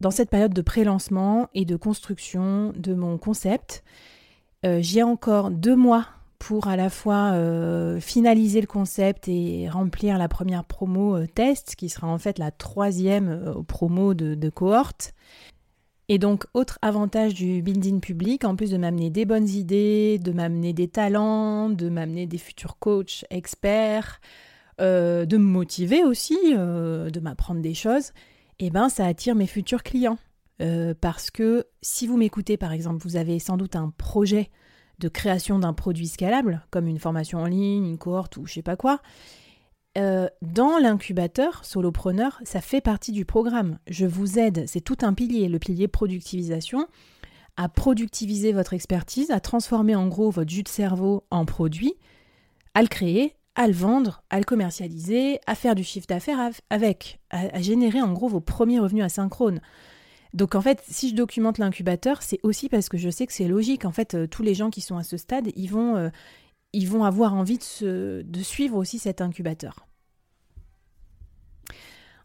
dans 0.00 0.10
cette 0.10 0.30
période 0.30 0.54
de 0.54 0.62
pré-lancement 0.62 1.48
et 1.54 1.64
de 1.64 1.76
construction 1.76 2.72
de 2.76 2.94
mon 2.94 3.18
concept. 3.18 3.82
J'ai 4.64 5.02
encore 5.02 5.50
deux 5.50 5.76
mois 5.76 6.06
pour 6.38 6.68
à 6.68 6.76
la 6.76 6.88
fois 6.88 7.32
euh, 7.32 8.00
finaliser 8.00 8.60
le 8.60 8.66
concept 8.66 9.28
et 9.28 9.68
remplir 9.68 10.18
la 10.18 10.28
première 10.28 10.64
promo 10.64 11.16
euh, 11.16 11.26
test, 11.26 11.74
qui 11.76 11.88
sera 11.88 12.06
en 12.06 12.18
fait 12.18 12.38
la 12.38 12.50
troisième 12.50 13.28
euh, 13.28 13.62
promo 13.62 14.14
de, 14.14 14.48
cohorte. 14.48 15.14
Et 16.08 16.18
donc, 16.18 16.46
autre 16.54 16.78
avantage 16.80 17.34
du 17.34 17.60
building 17.60 18.00
public, 18.00 18.44
en 18.44 18.56
plus 18.56 18.70
de 18.70 18.78
m'amener 18.78 19.10
des 19.10 19.26
bonnes 19.26 19.48
idées, 19.48 20.18
de 20.18 20.32
m'amener 20.32 20.72
des 20.72 20.88
talents, 20.88 21.68
de 21.68 21.90
m'amener 21.90 22.26
des 22.26 22.38
futurs 22.38 22.78
coachs 22.78 23.26
experts, 23.28 24.20
de 24.78 25.26
me 25.36 25.44
motiver 25.44 26.04
aussi, 26.04 26.38
de 26.54 27.20
m'apprendre 27.20 27.60
des 27.60 27.74
choses, 27.74 28.12
eh 28.58 28.70
ben 28.70 28.88
ça 28.88 29.06
attire 29.06 29.34
mes 29.34 29.46
futurs 29.46 29.82
clients. 29.82 30.18
parce 31.00 31.30
que 31.30 31.66
si 31.82 32.06
vous 32.06 32.16
m'écoutez, 32.16 32.56
par 32.56 32.72
exemple, 32.72 33.02
vous 33.02 33.16
avez 33.16 33.38
sans 33.38 33.56
doute 33.56 33.76
un 33.76 33.90
projet 33.96 34.50
de 34.98 35.08
création 35.08 35.58
d'un 35.58 35.72
produit 35.72 36.08
scalable, 36.08 36.62
comme 36.70 36.86
une 36.86 36.98
formation 36.98 37.38
en 37.38 37.46
ligne, 37.46 37.86
une 37.86 37.98
cohorte 37.98 38.36
ou 38.36 38.46
je 38.46 38.54
sais 38.54 38.62
pas 38.62 38.76
quoi, 38.76 39.00
euh, 39.96 40.28
dans 40.42 40.78
l'incubateur 40.78 41.64
solopreneur, 41.64 42.40
ça 42.44 42.60
fait 42.60 42.80
partie 42.80 43.12
du 43.12 43.24
programme. 43.24 43.78
Je 43.88 44.06
vous 44.06 44.38
aide, 44.38 44.64
c'est 44.66 44.80
tout 44.80 44.98
un 45.02 45.14
pilier, 45.14 45.48
le 45.48 45.58
pilier 45.58 45.88
productivisation, 45.88 46.86
à 47.56 47.68
productiviser 47.68 48.52
votre 48.52 48.74
expertise, 48.74 49.30
à 49.30 49.40
transformer 49.40 49.96
en 49.96 50.06
gros 50.06 50.30
votre 50.30 50.50
jus 50.50 50.62
de 50.62 50.68
cerveau 50.68 51.24
en 51.30 51.44
produit, 51.44 51.94
à 52.74 52.82
le 52.82 52.88
créer, 52.88 53.34
à 53.58 53.66
le 53.66 53.72
vendre, 53.72 54.22
à 54.30 54.38
le 54.38 54.44
commercialiser, 54.44 55.40
à 55.48 55.56
faire 55.56 55.74
du 55.74 55.82
chiffre 55.82 56.06
d'affaires 56.06 56.38
avec, 56.70 57.18
à, 57.30 57.60
générer 57.60 58.00
en 58.00 58.12
gros 58.12 58.28
vos 58.28 58.40
premiers 58.40 58.78
revenus 58.78 59.02
asynchrones. 59.04 59.60
Donc 60.32 60.54
en 60.54 60.60
fait, 60.60 60.80
si 60.88 61.10
je 61.10 61.16
documente 61.16 61.58
l'incubateur, 61.58 62.22
c'est 62.22 62.38
aussi 62.44 62.68
parce 62.68 62.88
que 62.88 62.96
je 62.96 63.10
sais 63.10 63.26
que 63.26 63.32
c'est 63.32 63.48
logique. 63.48 63.84
En 63.84 63.90
fait, 63.90 64.14
euh, 64.14 64.28
tous 64.28 64.44
les 64.44 64.54
gens 64.54 64.70
qui 64.70 64.80
sont 64.80 64.96
à 64.96 65.02
ce 65.02 65.16
stade, 65.16 65.48
ils 65.56 65.66
vont, 65.66 65.96
euh, 65.96 66.08
vont 66.86 67.02
avoir 67.02 67.34
envie 67.34 67.58
de, 67.82 68.24
de 68.24 68.42
suivre 68.44 68.76
aussi 68.76 69.00
cet 69.00 69.20
incubateur. 69.20 69.88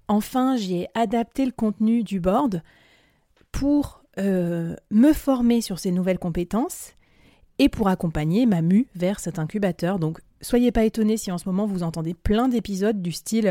Enfin, 0.07 0.55
j'ai 0.55 0.87
adapté 0.93 1.47
le 1.47 1.51
contenu 1.51 2.03
du 2.03 2.19
board 2.19 2.61
pour 3.51 4.03
euh, 4.19 4.75
me 4.91 5.13
former 5.13 5.61
sur 5.61 5.79
ces 5.79 5.91
nouvelles 5.91 6.19
compétences 6.19 6.91
et 7.57 7.69
pour 7.69 7.87
accompagner 7.87 8.45
ma 8.45 8.61
mue 8.61 8.87
vers 8.93 9.19
cet 9.19 9.39
incubateur. 9.39 9.97
Donc, 9.97 10.19
soyez 10.43 10.71
pas 10.71 10.83
étonnés 10.83 11.17
si 11.17 11.31
en 11.31 11.39
ce 11.39 11.49
moment 11.49 11.65
vous 11.65 11.81
entendez 11.81 12.13
plein 12.13 12.47
d'épisodes 12.47 13.01
du 13.01 13.11
style 13.11 13.47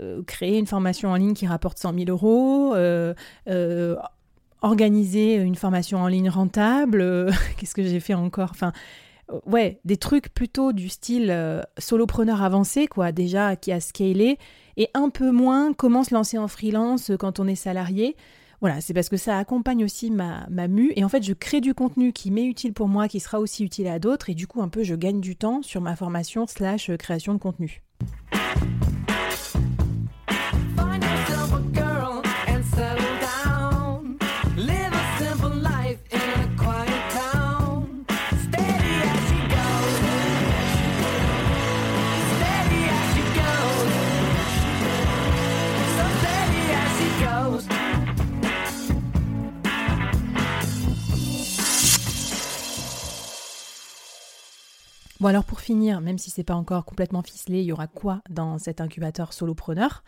euh, 0.00 0.22
créer 0.26 0.58
une 0.58 0.66
formation 0.66 1.10
en 1.10 1.16
ligne 1.16 1.34
qui 1.34 1.46
rapporte 1.46 1.78
100 1.78 1.94
000 1.94 2.04
euros, 2.08 2.74
euh, 2.74 3.14
euh, 3.48 3.96
organiser 4.60 5.34
une 5.34 5.56
formation 5.56 5.98
en 5.98 6.06
ligne 6.06 6.30
rentable, 6.30 7.32
qu'est-ce 7.56 7.74
que 7.74 7.82
j'ai 7.82 7.98
fait 7.98 8.14
encore? 8.14 8.50
Enfin, 8.52 8.72
ouais, 9.46 9.80
des 9.84 9.96
trucs 9.96 10.32
plutôt 10.32 10.72
du 10.72 10.88
style 10.88 11.34
solopreneur 11.78 12.42
avancé, 12.42 12.86
quoi, 12.86 13.12
déjà 13.12 13.56
qui 13.56 13.72
a 13.72 13.80
scalé, 13.80 14.38
et 14.76 14.88
un 14.94 15.08
peu 15.08 15.30
moins 15.32 15.72
comment 15.72 16.04
se 16.04 16.14
lancer 16.14 16.38
en 16.38 16.48
freelance 16.48 17.10
quand 17.18 17.40
on 17.40 17.48
est 17.48 17.56
salarié. 17.56 18.16
Voilà, 18.62 18.80
c'est 18.80 18.94
parce 18.94 19.08
que 19.08 19.16
ça 19.16 19.38
accompagne 19.38 19.84
aussi 19.84 20.12
ma, 20.12 20.46
ma 20.48 20.68
mue, 20.68 20.92
et 20.94 21.02
en 21.02 21.08
fait, 21.08 21.24
je 21.24 21.32
crée 21.32 21.60
du 21.60 21.74
contenu 21.74 22.12
qui 22.12 22.30
m'est 22.30 22.44
utile 22.44 22.72
pour 22.72 22.86
moi, 22.86 23.08
qui 23.08 23.18
sera 23.18 23.40
aussi 23.40 23.64
utile 23.64 23.88
à 23.88 23.98
d'autres, 23.98 24.30
et 24.30 24.34
du 24.34 24.46
coup, 24.46 24.62
un 24.62 24.68
peu, 24.68 24.84
je 24.84 24.94
gagne 24.94 25.20
du 25.20 25.34
temps 25.34 25.62
sur 25.62 25.80
ma 25.80 25.96
formation 25.96 26.46
slash 26.46 26.96
création 26.96 27.34
de 27.34 27.38
contenu. 27.38 27.82
Bon 55.22 55.28
alors 55.28 55.44
pour 55.44 55.60
finir, 55.60 56.00
même 56.00 56.18
si 56.18 56.30
c'est 56.30 56.42
pas 56.42 56.56
encore 56.56 56.84
complètement 56.84 57.22
ficelé, 57.22 57.60
il 57.60 57.66
y 57.66 57.70
aura 57.70 57.86
quoi 57.86 58.22
dans 58.28 58.58
cet 58.58 58.80
incubateur 58.80 59.32
solopreneur? 59.32 60.02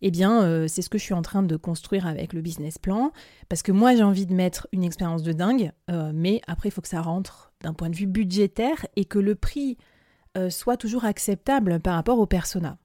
Eh 0.00 0.12
bien, 0.12 0.44
euh, 0.44 0.68
c'est 0.68 0.80
ce 0.80 0.88
que 0.88 0.96
je 0.96 1.02
suis 1.02 1.12
en 1.12 1.22
train 1.22 1.42
de 1.42 1.56
construire 1.56 2.06
avec 2.06 2.32
le 2.32 2.40
business 2.40 2.78
plan, 2.78 3.10
parce 3.48 3.64
que 3.64 3.72
moi 3.72 3.96
j'ai 3.96 4.04
envie 4.04 4.26
de 4.26 4.34
mettre 4.34 4.68
une 4.70 4.84
expérience 4.84 5.24
de 5.24 5.32
dingue, 5.32 5.72
euh, 5.90 6.12
mais 6.14 6.40
après 6.46 6.68
il 6.68 6.72
faut 6.72 6.80
que 6.80 6.86
ça 6.86 7.00
rentre 7.00 7.50
d'un 7.62 7.72
point 7.74 7.90
de 7.90 7.96
vue 7.96 8.06
budgétaire 8.06 8.86
et 8.94 9.06
que 9.06 9.18
le 9.18 9.34
prix 9.34 9.76
euh, 10.36 10.50
soit 10.50 10.76
toujours 10.76 11.04
acceptable 11.04 11.80
par 11.80 11.96
rapport 11.96 12.20
au 12.20 12.26
persona. 12.26 12.78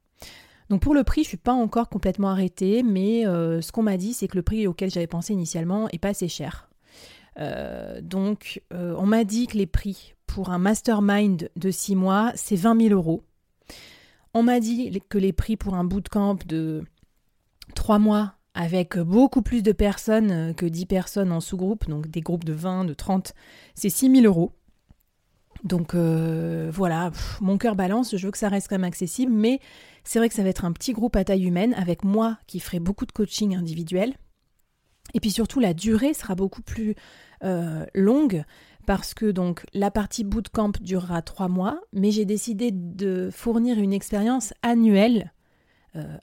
Donc 0.71 0.81
pour 0.81 0.95
le 0.95 1.03
prix, 1.03 1.21
je 1.21 1.27
suis 1.27 1.37
pas 1.37 1.53
encore 1.53 1.87
complètement 1.87 2.29
arrêtée, 2.29 2.81
mais 2.81 3.25
ce 3.25 3.71
qu'on 3.71 3.83
m'a 3.83 3.97
dit, 3.97 4.13
c'est 4.13 4.27
que 4.27 4.37
le 4.37 4.41
prix 4.41 4.65
auquel 4.65 4.89
j'avais 4.89 5.05
pensé 5.05 5.33
initialement 5.33 5.87
est 5.89 5.99
pas 5.99 6.09
assez 6.09 6.29
cher. 6.29 6.67
Donc 8.01 8.63
on 8.71 9.05
m'a 9.05 9.23
dit 9.23 9.45
que 9.45 9.57
les 9.57 9.67
prix 9.67 10.15
pour 10.33 10.49
un 10.49 10.57
mastermind 10.57 11.51
de 11.55 11.69
6 11.69 11.95
mois, 11.95 12.31
c'est 12.33 12.55
20 12.55 12.87
000 12.87 12.95
euros. 12.95 13.23
On 14.33 14.41
m'a 14.41 14.59
dit 14.59 14.99
que 15.07 15.19
les 15.19 15.31
prix 15.31 15.57
pour 15.57 15.75
un 15.75 15.83
bootcamp 15.83 16.39
de 16.47 16.83
3 17.75 17.99
mois 17.99 18.33
avec 18.55 18.97
beaucoup 18.97 19.43
plus 19.43 19.61
de 19.61 19.71
personnes 19.71 20.55
que 20.55 20.65
10 20.65 20.87
personnes 20.87 21.31
en 21.31 21.39
sous-groupe, 21.39 21.87
donc 21.87 22.07
des 22.07 22.21
groupes 22.21 22.45
de 22.45 22.53
20, 22.53 22.85
de 22.85 22.95
30, 22.95 23.35
c'est 23.75 23.89
6 23.89 24.09
000 24.21 24.25
euros. 24.25 24.53
Donc 25.63 25.93
euh, 25.93 26.71
voilà, 26.73 27.11
mon 27.39 27.59
cœur 27.59 27.75
balance, 27.75 28.17
je 28.17 28.25
veux 28.25 28.31
que 28.31 28.39
ça 28.39 28.49
reste 28.49 28.69
quand 28.69 28.75
même 28.75 28.85
accessible, 28.85 29.31
mais 29.31 29.59
c'est 30.03 30.17
vrai 30.17 30.29
que 30.29 30.35
ça 30.35 30.41
va 30.41 30.49
être 30.49 30.65
un 30.65 30.71
petit 30.71 30.93
groupe 30.93 31.15
à 31.15 31.23
taille 31.23 31.45
humaine 31.45 31.75
avec 31.75 32.03
moi 32.03 32.39
qui 32.47 32.59
ferai 32.59 32.79
beaucoup 32.79 33.05
de 33.05 33.11
coaching 33.11 33.55
individuel. 33.55 34.15
Et 35.13 35.19
puis 35.19 35.29
surtout, 35.29 35.59
la 35.59 35.75
durée 35.75 36.15
sera 36.15 36.33
beaucoup 36.33 36.63
plus 36.63 36.95
euh, 37.43 37.85
longue 37.93 38.43
parce 38.85 39.13
que 39.13 39.31
donc 39.31 39.65
la 39.73 39.91
partie 39.91 40.23
bootcamp 40.23 40.73
durera 40.81 41.21
trois 41.21 41.47
mois, 41.47 41.81
mais 41.93 42.11
j'ai 42.11 42.25
décidé 42.25 42.71
de 42.71 43.29
fournir 43.31 43.79
une 43.79 43.93
expérience 43.93 44.53
annuelle, 44.61 45.33
euh, 45.95 46.17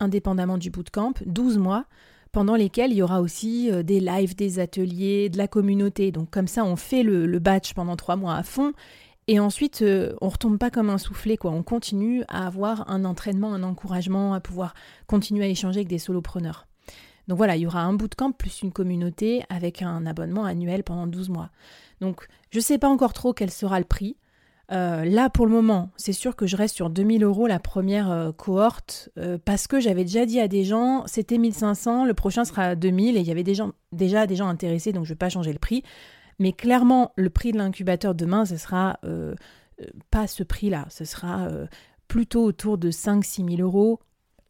indépendamment 0.00 0.58
du 0.58 0.70
bootcamp, 0.70 1.14
12 1.26 1.58
mois, 1.58 1.86
pendant 2.32 2.56
lesquels 2.56 2.92
il 2.92 2.96
y 2.96 3.02
aura 3.02 3.20
aussi 3.20 3.70
euh, 3.70 3.82
des 3.82 4.00
lives, 4.00 4.34
des 4.34 4.58
ateliers, 4.58 5.28
de 5.28 5.38
la 5.38 5.48
communauté. 5.48 6.10
Donc 6.10 6.30
comme 6.30 6.48
ça, 6.48 6.64
on 6.64 6.76
fait 6.76 7.02
le, 7.02 7.38
batch 7.38 7.74
pendant 7.74 7.96
trois 7.96 8.16
mois 8.16 8.34
à 8.34 8.42
fond. 8.42 8.72
Et 9.28 9.38
ensuite, 9.38 9.82
euh, 9.82 10.14
on 10.20 10.28
retombe 10.28 10.58
pas 10.58 10.70
comme 10.70 10.90
un 10.90 10.98
soufflé, 10.98 11.36
quoi. 11.36 11.52
On 11.52 11.62
continue 11.62 12.24
à 12.28 12.46
avoir 12.46 12.90
un 12.90 13.04
entraînement, 13.04 13.54
un 13.54 13.62
encouragement, 13.62 14.34
à 14.34 14.40
pouvoir 14.40 14.74
continuer 15.06 15.44
à 15.44 15.48
échanger 15.48 15.78
avec 15.78 15.88
des 15.88 15.98
solopreneurs. 15.98 16.66
Donc 17.28 17.36
voilà, 17.36 17.56
il 17.56 17.62
y 17.62 17.66
aura 17.66 17.82
un 17.82 17.92
bootcamp 17.92 18.32
plus 18.32 18.62
une 18.62 18.72
communauté 18.72 19.44
avec 19.48 19.82
un 19.82 20.06
abonnement 20.06 20.44
annuel 20.44 20.82
pendant 20.82 21.06
12 21.06 21.28
mois. 21.28 21.50
Donc 22.02 22.26
je 22.50 22.58
ne 22.58 22.62
sais 22.62 22.78
pas 22.78 22.88
encore 22.88 23.12
trop 23.12 23.32
quel 23.32 23.50
sera 23.50 23.78
le 23.78 23.86
prix. 23.86 24.16
Euh, 24.72 25.04
là, 25.04 25.30
pour 25.30 25.46
le 25.46 25.52
moment, 25.52 25.90
c'est 25.96 26.12
sûr 26.12 26.34
que 26.34 26.46
je 26.46 26.56
reste 26.56 26.74
sur 26.74 26.90
2000 26.90 27.22
euros 27.22 27.46
la 27.46 27.60
première 27.60 28.10
euh, 28.10 28.32
cohorte 28.32 29.10
euh, 29.18 29.38
parce 29.42 29.68
que 29.68 29.78
j'avais 29.78 30.02
déjà 30.02 30.26
dit 30.26 30.40
à 30.40 30.48
des 30.48 30.64
gens, 30.64 31.04
c'était 31.06 31.38
1500, 31.38 32.04
le 32.04 32.14
prochain 32.14 32.44
sera 32.44 32.74
2000 32.74 33.16
et 33.16 33.20
il 33.20 33.26
y 33.26 33.30
avait 33.30 33.44
déjà 33.44 34.26
des 34.26 34.36
gens 34.36 34.48
intéressés, 34.48 34.92
donc 34.92 35.04
je 35.04 35.10
ne 35.10 35.14
vais 35.14 35.18
pas 35.18 35.28
changer 35.28 35.52
le 35.52 35.60
prix. 35.60 35.84
Mais 36.40 36.52
clairement, 36.52 37.12
le 37.16 37.30
prix 37.30 37.52
de 37.52 37.58
l'incubateur 37.58 38.14
demain, 38.16 38.44
ce 38.46 38.56
sera 38.56 38.98
pas 40.10 40.26
ce 40.26 40.42
prix-là, 40.42 40.86
ce 40.88 41.04
sera 41.04 41.48
plutôt 42.08 42.42
autour 42.42 42.78
de 42.78 42.90
5-6 42.90 43.56
000 43.56 43.62
euros 43.62 44.00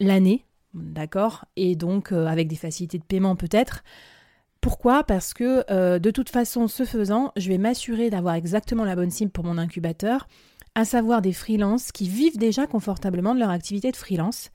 l'année, 0.00 0.46
d'accord? 0.72 1.44
Et 1.56 1.74
donc 1.74 2.12
avec 2.12 2.48
des 2.48 2.56
facilités 2.56 2.98
de 2.98 3.04
paiement 3.04 3.36
peut-être. 3.36 3.82
Pourquoi? 4.62 5.02
Parce 5.02 5.34
que 5.34 5.64
euh, 5.72 5.98
de 5.98 6.10
toute 6.12 6.30
façon, 6.30 6.68
ce 6.68 6.84
faisant, 6.84 7.32
je 7.36 7.48
vais 7.48 7.58
m'assurer 7.58 8.10
d'avoir 8.10 8.36
exactement 8.36 8.84
la 8.84 8.94
bonne 8.94 9.10
cible 9.10 9.32
pour 9.32 9.42
mon 9.42 9.58
incubateur, 9.58 10.28
à 10.76 10.84
savoir 10.84 11.20
des 11.20 11.32
freelances 11.32 11.90
qui 11.90 12.08
vivent 12.08 12.38
déjà 12.38 12.68
confortablement 12.68 13.34
de 13.34 13.40
leur 13.40 13.50
activité 13.50 13.90
de 13.90 13.96
freelance. 13.96 14.50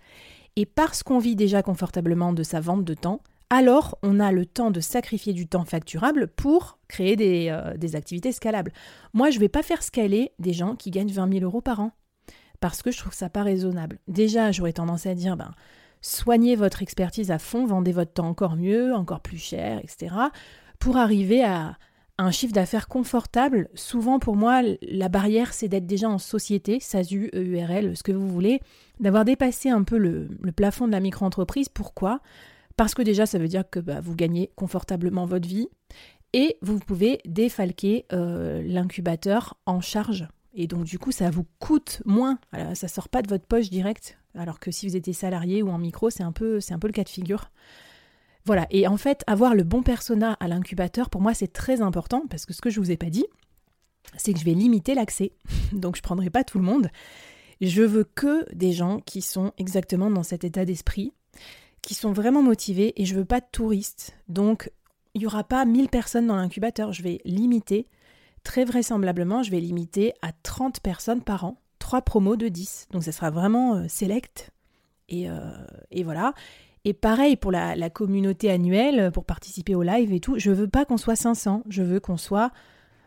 Et 0.56 0.66
parce 0.66 1.04
qu'on 1.04 1.20
vit 1.20 1.36
déjà 1.36 1.62
confortablement 1.62 2.32
de 2.32 2.42
sa 2.42 2.62
vente 2.62 2.86
de 2.86 2.94
temps, 2.94 3.22
alors 3.50 4.00
on 4.02 4.22
a 4.22 4.32
le 4.32 4.46
temps 4.46 4.72
de 4.72 4.80
sacrifier 4.80 5.34
du 5.34 5.46
temps 5.46 5.66
facturable 5.66 6.30
pour 6.30 6.80
créer 6.88 7.18
des, 7.18 7.50
euh, 7.50 7.98
activités 7.98 8.32
scalables. 8.32 8.72
Moi, 9.14 9.30
je 9.30 9.36
ne 9.36 9.42
vais 9.42 9.50
pas 9.50 9.62
faire 9.62 9.84
scaler 9.84 10.32
des 10.40 10.54
gens 10.54 10.78
qui 10.78 10.90
gagnent 10.90 11.12
20 11.12 11.34
000 11.34 11.44
euros 11.44 11.62
par 11.62 11.82
an 11.82 11.92
parce 12.62 12.82
que 12.82 12.92
je 12.92 12.98
trouve 12.98 13.14
ça 13.14 13.30
pas 13.30 13.44
raisonnable. 13.44 14.00
Déjà, 14.08 14.54
j'aurais 14.54 14.74
tendance 14.74 15.06
à 15.06 15.16
dire, 15.16 15.36
ben, 15.36 15.52
soignez 16.02 16.56
votre 16.56 16.82
expertise 16.82 17.32
à 17.32 17.40
fond, 17.40 17.66
vendez 17.66 17.92
votre 17.92 18.14
temps 18.14 18.28
encore 18.28 18.56
mieux, 18.56 18.94
encore 18.94 19.22
plus 19.22 19.38
cher, 19.38 19.80
etc. 19.80 20.16
pour 20.80 20.98
arriver 20.98 21.44
à 21.44 21.78
un 22.18 22.32
chiffre 22.32 22.54
d'affaires 22.54 22.88
confortable. 22.88 23.70
Souvent, 23.76 24.20
pour 24.20 24.36
moi, 24.36 24.62
la 24.82 25.10
barrière, 25.10 25.54
c'est 25.54 25.68
d'être 25.68 25.86
déjà 25.86 26.10
en 26.10 26.18
société, 26.18 26.80
SASU, 26.80 27.30
EURL, 27.34 27.96
ce 27.96 28.04
que 28.04 28.12
vous 28.12 28.28
voulez, 28.28 28.60
d'avoir 29.00 29.24
dépassé 29.26 29.70
un 29.70 29.84
peu 29.84 29.98
le, 29.98 30.28
plafond 30.56 30.88
de 30.88 30.92
la 30.92 31.00
micro-entreprise. 31.00 31.70
Pourquoi? 31.70 32.22
Parce 32.76 32.94
que 32.94 33.02
déjà, 33.02 33.26
ça 33.26 33.38
veut 33.38 33.48
dire 33.48 33.70
que 33.70 33.80
bah, 33.80 34.00
vous 34.02 34.16
gagnez 34.16 34.52
confortablement 34.56 35.26
votre 35.26 35.48
vie 35.48 35.68
et 36.34 36.58
vous 36.62 36.80
pouvez 36.80 37.20
défalquer 37.26 38.06
euh, 38.14 38.62
l'incubateur 38.66 39.58
en 39.66 39.82
charge. 39.82 40.28
Et 40.54 40.66
donc, 40.66 40.86
du 40.86 40.98
coup, 40.98 41.12
ça 41.12 41.30
vous 41.30 41.46
coûte 41.60 42.02
moins. 42.06 42.40
Ça 42.52 42.74
ça 42.74 42.88
sort 42.88 43.10
pas 43.10 43.22
de 43.22 43.30
votre 43.30 43.46
poche 43.46 43.70
direct 43.70 44.18
alors 44.38 44.60
que 44.60 44.72
si 44.72 44.88
vous 44.88 44.96
étiez 44.96 45.14
salarié 45.14 45.64
ou 45.64 45.70
en 45.70 45.78
micro, 45.78 46.10
c'est 46.10 46.24
un 46.24 46.32
peu, 46.32 46.60
c'est 46.60 46.74
un 46.74 46.80
peu 46.80 46.88
le 46.88 46.94
cas 46.94 47.04
de 47.04 47.10
figure. 47.10 47.52
Voilà, 48.46 48.66
et 48.70 48.88
en 48.88 48.98
fait, 48.98 49.24
avoir 49.28 49.56
le 49.56 49.64
bon 49.64 49.84
persona 49.84 50.38
à 50.40 50.48
l'incubateur, 50.48 51.10
pour 51.10 51.22
moi, 51.22 51.34
c'est 51.34 51.52
très 51.52 51.82
important, 51.82 52.24
parce 52.30 52.46
que 52.46 52.54
ce 52.54 52.62
que 52.62 52.70
je 52.70 52.80
vous 52.80 52.92
ai 52.92 52.98
pas 52.98 53.10
dit, 53.10 53.26
c'est 54.16 54.32
que 54.32 54.40
je 54.40 54.46
vais 54.46 54.54
limiter 54.54 54.96
l'accès. 54.96 55.34
Donc 55.74 55.98
je 55.98 56.02
prendrai 56.02 56.30
pas 56.30 56.44
tout 56.44 56.58
le 56.58 56.64
monde. 56.64 56.90
Je 57.60 57.82
veux 57.82 58.04
que 58.04 58.46
des 58.56 58.72
gens 58.72 59.02
qui 59.02 59.22
sont 59.22 59.52
exactement 59.58 60.10
dans 60.10 60.24
cet 60.24 60.44
état 60.44 60.64
d'esprit, 60.64 61.12
qui 61.82 61.94
sont 61.94 62.14
vraiment 62.14 62.42
motivés, 62.42 62.94
et 63.02 63.06
je 63.06 63.16
veux 63.16 63.26
pas 63.26 63.42
de 63.42 63.48
touristes. 63.52 64.16
Donc 64.30 64.72
il 65.14 65.22
n'y 65.22 65.28
aura 65.28 65.44
pas 65.44 65.66
1000 65.66 65.90
personnes 65.90 66.28
dans 66.28 66.36
l'incubateur, 66.36 66.94
je 66.94 67.02
vais 67.02 67.20
limiter, 67.26 67.88
très 68.44 68.64
vraisemblablement, 68.64 69.42
je 69.42 69.52
vais 69.52 69.60
limiter 69.60 70.14
à 70.22 70.32
30 70.32 70.80
personnes 70.80 71.24
par 71.24 71.44
an 71.44 71.58
trois 71.88 72.02
promos 72.02 72.36
de 72.36 72.50
10. 72.50 72.90
Donc 72.92 73.02
ça 73.02 73.14
sera 73.14 73.30
vraiment 73.30 73.76
euh, 73.76 73.86
select. 73.88 74.52
Euh, 75.14 75.40
et, 75.90 76.04
voilà. 76.04 76.34
Et 76.84 76.92
pareil 76.92 77.38
pour 77.38 77.50
la, 77.50 77.90
communauté 77.90 78.52
annuelle, 78.52 79.10
pour 79.14 79.24
participer 79.24 79.74
au 79.74 79.84
live 79.84 80.12
et 80.12 80.20
tout, 80.20 80.38
je 80.38 80.52
veux 80.52 80.68
pas 80.68 80.84
qu'on 80.84 80.98
soit 80.98 81.16
500, 81.16 81.64
je 81.70 81.84
veux 81.84 82.02
qu'on 82.02 82.18
soit 82.18 82.52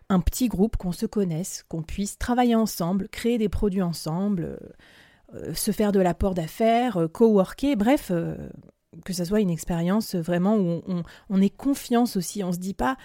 un 0.09 0.21
petit 0.21 0.49
groupe, 0.49 0.79
qu'on 0.79 0.93
se 0.93 1.05
connaisse, 1.05 1.63
qu'on 1.69 1.83
puisse 1.83 2.17
travailler 2.17 2.55
ensemble, 2.55 3.09
créer 3.11 3.37
des 3.37 3.51
produits 3.51 3.83
ensemble, 3.83 4.59
euh, 5.35 5.53
se 5.53 5.73
faire 5.73 5.93
de 5.93 6.01
l'apport 6.01 6.33
d'affaires, 6.33 7.07
coworker, 7.13 7.77
bref, 7.77 8.11
que 9.05 9.13
ça 9.13 9.27
soit 9.27 9.41
une 9.41 9.51
expérience 9.51 10.15
vraiment 10.15 10.57
où 10.57 10.83
on, 10.89 11.03
on, 11.29 11.43
ait 11.43 11.51
confiance 11.51 12.17
aussi. 12.17 12.43
On 12.43 12.53
se 12.53 12.59
dit 12.59 12.75
pas 12.75 12.97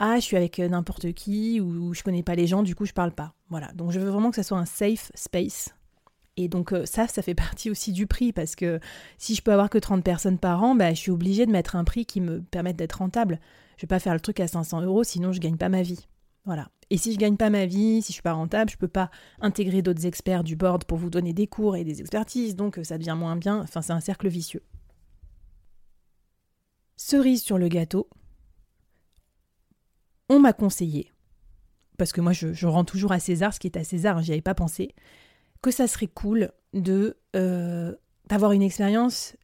ah 0.00 0.16
je 0.16 0.22
suis 0.22 0.36
avec 0.36 0.58
n'importe 0.58 1.12
qui 1.12 1.60
ou 1.60 1.92
je 1.92 2.02
connais 2.02 2.22
pas 2.22 2.34
les 2.34 2.46
gens, 2.46 2.62
du 2.62 2.74
coup 2.74 2.86
je 2.86 2.92
parle 2.92 3.12
pas. 3.12 3.34
Voilà, 3.50 3.70
donc 3.74 3.92
je 3.92 4.00
veux 4.00 4.08
vraiment 4.08 4.30
que 4.30 4.36
ça 4.36 4.42
soit 4.42 4.58
un 4.58 4.64
safe 4.64 5.12
space. 5.14 5.74
Et 6.38 6.48
donc 6.48 6.72
euh, 6.72 6.86
ça, 6.86 7.06
ça 7.06 7.20
fait 7.20 7.34
partie 7.36 7.70
aussi 7.70 7.92
du 7.92 8.06
prix, 8.06 8.32
parce 8.32 8.56
que 8.56 8.80
si 9.18 9.34
je 9.34 9.42
peux 9.42 9.52
avoir 9.52 9.68
que 9.68 9.78
30 9.78 10.02
personnes 10.02 10.38
par 10.38 10.62
an, 10.62 10.74
bah, 10.74 10.94
je 10.94 10.98
suis 10.98 11.10
obligée 11.10 11.44
de 11.44 11.52
mettre 11.52 11.76
un 11.76 11.84
prix 11.84 12.06
qui 12.06 12.20
me 12.22 12.40
permette 12.40 12.76
d'être 12.76 12.94
rentable. 12.94 13.40
Je 13.76 13.82
vais 13.82 13.88
pas 13.88 13.98
faire 13.98 14.14
le 14.14 14.20
truc 14.20 14.40
à 14.40 14.48
500 14.48 14.80
euros, 14.82 15.04
sinon 15.04 15.32
je 15.32 15.40
gagne 15.40 15.56
pas 15.58 15.68
ma 15.68 15.82
vie. 15.82 16.08
Voilà. 16.46 16.70
Et 16.88 16.96
si 16.96 17.12
je 17.12 17.18
gagne 17.18 17.36
pas 17.36 17.50
ma 17.50 17.66
vie, 17.66 18.00
si 18.00 18.08
je 18.08 18.14
suis 18.14 18.22
pas 18.22 18.32
rentable, 18.32 18.70
je 18.70 18.78
peux 18.78 18.88
pas 18.88 19.10
intégrer 19.40 19.82
d'autres 19.82 20.06
experts 20.06 20.44
du 20.44 20.56
board 20.56 20.84
pour 20.84 20.96
vous 20.96 21.10
donner 21.10 21.34
des 21.34 21.46
cours 21.46 21.76
et 21.76 21.84
des 21.84 22.00
expertises, 22.00 22.56
donc 22.56 22.78
euh, 22.78 22.84
ça 22.84 22.96
devient 22.96 23.16
moins 23.18 23.36
bien. 23.36 23.60
Enfin, 23.60 23.82
c'est 23.82 23.92
un 23.92 24.00
cercle 24.00 24.28
vicieux. 24.28 24.62
Cerise 26.96 27.42
sur 27.42 27.58
le 27.58 27.68
gâteau. 27.68 28.08
On 30.30 30.38
m'a 30.38 30.54
conseillé 30.54 31.12
parce 32.00 32.12
que 32.12 32.22
moi 32.22 32.32
je, 32.32 32.66
rends 32.66 32.86
toujours 32.86 33.12
à 33.12 33.20
César 33.20 33.52
ce 33.52 33.60
qui 33.60 33.66
est 33.66 33.76
à 33.76 33.84
César, 33.84 34.16
hein, 34.16 34.22
j'y 34.22 34.32
avais 34.32 34.40
pas 34.40 34.54
pensé, 34.54 34.94
que 35.60 35.70
ça 35.70 35.86
serait 35.86 36.06
cool 36.06 36.50
de 36.72 37.18
euh, 37.36 37.94
d'avoir 38.26 38.52
une 38.52 38.62
expérience 38.62 39.36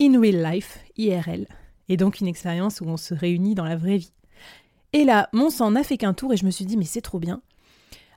in 0.00 0.20
real 0.20 0.42
life, 0.42 0.80
IRL, 0.96 1.46
et 1.88 1.96
donc 1.96 2.18
une 2.18 2.26
expérience 2.26 2.80
où 2.80 2.86
on 2.86 2.96
se 2.96 3.14
réunit 3.14 3.54
dans 3.54 3.64
la 3.64 3.76
vraie 3.76 3.98
vie. 3.98 4.12
Et 4.92 5.04
là, 5.04 5.28
mon 5.32 5.50
sang 5.50 5.70
n'a 5.70 5.84
fait 5.84 5.96
qu'un 5.96 6.14
tour 6.14 6.32
et 6.32 6.36
je 6.36 6.44
me 6.44 6.50
suis 6.50 6.64
dit 6.64 6.76
mais 6.76 6.84
c'est 6.84 7.00
trop 7.00 7.20
bien. 7.20 7.42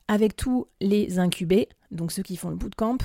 Avec 0.07 0.35
tous 0.35 0.65
les 0.81 1.19
incubés, 1.19 1.69
donc 1.91 2.11
ceux 2.11 2.23
qui 2.23 2.35
font 2.35 2.49
le 2.49 2.55
bootcamp, 2.55 2.97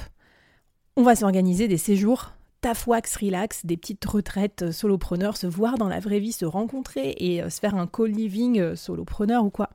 on 0.96 1.02
va 1.02 1.16
s'organiser 1.16 1.68
des 1.68 1.76
séjours 1.76 2.32
taf 2.62 2.86
wax 2.86 3.16
relax, 3.16 3.66
des 3.66 3.76
petites 3.76 4.04
retraites 4.04 4.62
euh, 4.62 4.72
solopreneurs, 4.72 5.36
se 5.36 5.46
voir 5.46 5.76
dans 5.76 5.88
la 5.88 6.00
vraie 6.00 6.20
vie, 6.20 6.32
se 6.32 6.46
rencontrer 6.46 7.14
et 7.18 7.42
euh, 7.42 7.50
se 7.50 7.60
faire 7.60 7.74
un 7.74 7.86
co-living 7.86 8.74
solopreneur 8.74 9.44
ou 9.44 9.50
quoi. 9.50 9.68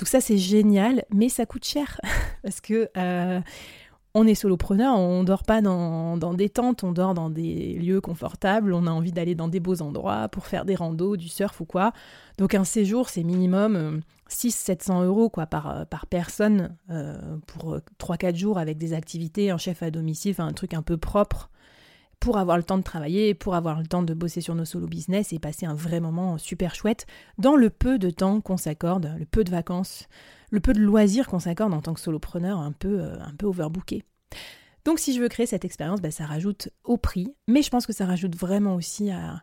Donc 0.00 0.08
ça 0.08 0.22
c'est 0.22 0.38
génial, 0.38 1.04
mais 1.12 1.28
ça 1.28 1.44
coûte 1.44 1.64
cher 1.64 2.00
parce 2.42 2.62
que 2.62 2.88
euh, 2.96 3.40
on 4.14 4.26
est 4.26 4.34
solopreneur, 4.34 4.98
on 4.98 5.24
dort 5.24 5.44
pas 5.44 5.60
dans, 5.60 6.16
des 6.34 6.48
tentes, 6.48 6.82
on 6.84 6.92
dort 6.92 7.12
dans 7.12 7.28
des 7.28 7.74
lieux 7.74 8.00
confortables, 8.00 8.72
on 8.72 8.86
a 8.86 8.90
envie 8.90 9.12
d'aller 9.12 9.34
dans 9.34 9.46
des 9.46 9.60
beaux 9.60 9.82
endroits 9.82 10.28
pour 10.28 10.46
faire 10.46 10.64
des 10.64 10.74
randos, 10.74 11.18
du 11.18 11.28
surf 11.28 11.60
ou 11.60 11.66
quoi. 11.66 11.92
Donc 12.38 12.54
un 12.54 12.64
séjour 12.64 13.10
c'est 13.10 13.22
minimum 13.22 14.00
600-700 14.30 15.02
euh, 15.02 15.04
euros 15.04 15.28
quoi, 15.28 15.44
par, 15.44 15.70
euh, 15.70 15.84
par 15.84 16.06
personne 16.06 16.74
pour 17.46 17.76
3-4 17.98 18.36
jours 18.36 18.58
avec 18.58 18.78
des 18.78 18.94
activités, 18.94 19.50
un 19.50 19.58
chef 19.58 19.82
à 19.82 19.90
domicile, 19.90 20.34
un 20.38 20.52
truc 20.52 20.72
un 20.72 20.82
peu 20.82 20.96
propre 20.96 21.50
pour 22.20 22.36
avoir 22.36 22.58
le 22.58 22.62
temps 22.62 22.78
de 22.78 22.82
travailler, 22.82 23.34
pour 23.34 23.54
avoir 23.54 23.80
le 23.80 23.86
temps 23.86 24.02
de 24.02 24.14
bosser 24.14 24.42
sur 24.42 24.54
nos 24.54 24.66
solo 24.66 24.86
business 24.86 25.32
et 25.32 25.38
passer 25.38 25.66
un 25.66 25.74
vrai 25.74 26.00
moment 26.00 26.36
super 26.38 26.74
chouette 26.74 27.06
dans 27.38 27.56
le 27.56 27.70
peu 27.70 27.98
de 27.98 28.10
temps 28.10 28.40
qu'on 28.42 28.58
s'accorde, 28.58 29.14
le 29.18 29.24
peu 29.24 29.42
de 29.42 29.50
vacances, 29.50 30.06
le 30.50 30.60
peu 30.60 30.74
de 30.74 30.80
loisirs 30.80 31.26
qu'on 31.26 31.38
s'accorde 31.38 31.72
en 31.72 31.80
tant 31.80 31.94
que 31.94 32.00
solopreneur 32.00 32.58
un 32.58 32.72
peu, 32.72 33.00
euh, 33.00 33.18
un 33.20 33.34
peu 33.34 33.46
overbooké. 33.46 34.04
Donc 34.84 34.98
si 34.98 35.14
je 35.14 35.20
veux 35.20 35.28
créer 35.28 35.46
cette 35.46 35.64
expérience, 35.64 36.00
bah, 36.00 36.10
ça 36.10 36.26
rajoute 36.26 36.68
au 36.84 36.96
prix, 36.96 37.34
mais 37.48 37.62
je 37.62 37.70
pense 37.70 37.86
que 37.86 37.92
ça 37.92 38.06
rajoute 38.06 38.36
vraiment 38.36 38.74
aussi 38.74 39.10
à, 39.10 39.42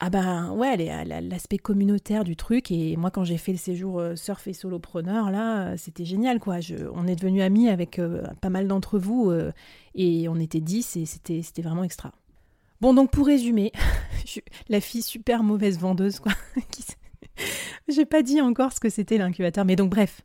ah 0.00 0.10
ben 0.10 0.52
ouais, 0.52 0.76
l'aspect 1.22 1.58
communautaire 1.58 2.22
du 2.22 2.36
truc. 2.36 2.70
Et 2.70 2.96
moi, 2.96 3.10
quand 3.10 3.24
j'ai 3.24 3.38
fait 3.38 3.52
le 3.52 3.58
séjour 3.58 3.98
euh, 3.98 4.14
surf 4.14 4.46
et 4.46 4.52
solopreneur, 4.52 5.30
là, 5.30 5.72
euh, 5.72 5.74
c'était 5.76 6.04
génial, 6.04 6.38
quoi. 6.38 6.58
on 6.94 7.06
est 7.06 7.16
devenus 7.16 7.42
amis 7.42 7.68
avec 7.68 7.98
euh, 7.98 8.22
pas 8.40 8.48
mal 8.48 8.68
d'entre 8.68 8.98
vous 8.98 9.32
et 9.94 10.28
on 10.28 10.36
était 10.36 10.60
10 10.60 10.96
et 10.96 11.06
c'était, 11.06 11.42
c'était 11.42 11.62
vraiment 11.62 11.84
extra. 11.84 12.12
Bon, 12.80 12.94
donc 12.94 13.10
pour 13.10 13.26
résumer, 13.26 13.72
je 14.24 14.40
la 14.68 14.80
fille 14.80 15.02
super 15.02 15.42
mauvaise 15.42 15.78
vendeuse, 15.78 16.20
quoi. 16.20 16.32
j'ai 17.88 18.04
pas 18.04 18.22
dit 18.22 18.40
encore 18.40 18.72
ce 18.72 18.80
que 18.80 18.90
c'était 18.90 19.18
l'incubateur, 19.18 19.64
mais 19.64 19.76
donc 19.76 19.90
bref. 19.90 20.22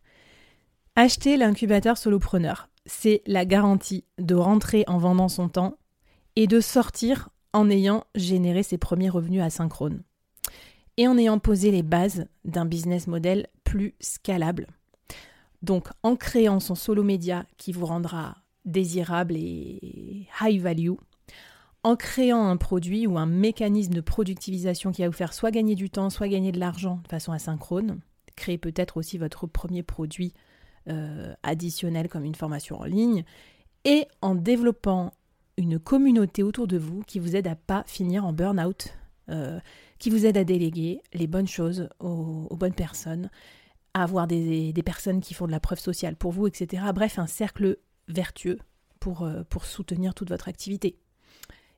Acheter 0.95 1.37
l'incubateur 1.37 1.97
solopreneur, 1.97 2.69
c'est 2.85 3.23
la 3.25 3.45
garantie 3.45 4.05
de 4.19 4.35
rentrer 4.35 4.83
en 4.87 4.99
vendant 4.99 5.29
son 5.29 5.49
temps 5.49 5.77
et 6.35 6.45
de 6.45 6.59
sortir 6.59 7.29
en 7.53 7.69
ayant 7.69 8.03
généré 8.15 8.63
ses 8.63 8.77
premiers 8.77 9.09
revenus 9.09 9.41
asynchrones 9.41 10.03
et 10.97 11.07
en 11.07 11.17
ayant 11.17 11.39
posé 11.39 11.71
les 11.71 11.83
bases 11.83 12.25
d'un 12.45 12.65
business 12.65 13.07
model 13.07 13.47
plus 13.63 13.95
scalable. 13.99 14.67
Donc 15.61 15.87
en 16.03 16.15
créant 16.15 16.59
son 16.59 16.75
solo 16.75 17.03
média 17.03 17.45
qui 17.57 17.71
vous 17.71 17.85
rendra 17.85 18.37
désirable 18.65 19.35
et 19.35 20.27
high 20.41 20.61
value, 20.61 20.91
en 21.83 21.95
créant 21.95 22.47
un 22.47 22.57
produit 22.57 23.07
ou 23.07 23.17
un 23.17 23.25
mécanisme 23.25 23.93
de 23.93 24.01
productivisation 24.01 24.91
qui 24.91 25.01
va 25.01 25.09
vous 25.09 25.15
faire 25.15 25.33
soit 25.33 25.51
gagner 25.51 25.75
du 25.75 25.89
temps, 25.89 26.09
soit 26.09 26.29
gagner 26.29 26.51
de 26.51 26.59
l'argent 26.59 27.01
de 27.03 27.09
façon 27.09 27.33
asynchrone, 27.33 27.99
créer 28.35 28.57
peut-être 28.57 28.97
aussi 28.97 29.17
votre 29.17 29.47
premier 29.47 29.83
produit 29.83 30.33
euh, 30.89 31.33
additionnel 31.43 32.07
comme 32.07 32.23
une 32.23 32.35
formation 32.35 32.79
en 32.79 32.85
ligne, 32.85 33.25
et 33.85 34.07
en 34.21 34.35
développant 34.35 35.13
une 35.57 35.79
communauté 35.79 36.43
autour 36.43 36.67
de 36.67 36.77
vous 36.77 37.01
qui 37.03 37.19
vous 37.19 37.35
aide 37.35 37.47
à 37.47 37.55
pas 37.55 37.83
finir 37.87 38.25
en 38.25 38.33
burn-out, 38.33 38.93
euh, 39.29 39.59
qui 39.99 40.09
vous 40.09 40.25
aide 40.25 40.37
à 40.37 40.43
déléguer 40.43 41.01
les 41.13 41.27
bonnes 41.27 41.47
choses 41.47 41.89
aux, 41.99 42.55
bonnes 42.55 42.73
personnes, 42.73 43.29
à 43.93 44.03
avoir 44.03 44.27
des, 44.27 44.73
personnes 44.85 45.21
qui 45.21 45.33
font 45.33 45.45
de 45.47 45.51
la 45.51 45.59
preuve 45.59 45.79
sociale 45.79 46.15
pour 46.15 46.31
vous, 46.31 46.47
etc. 46.47 46.83
Bref, 46.93 47.19
un 47.19 47.27
cercle 47.27 47.77
vertueux 48.07 48.59
pour, 48.99 49.23
euh, 49.23 49.43
pour 49.49 49.65
soutenir 49.65 50.13
toute 50.13 50.29
votre 50.29 50.47
activité. 50.47 50.97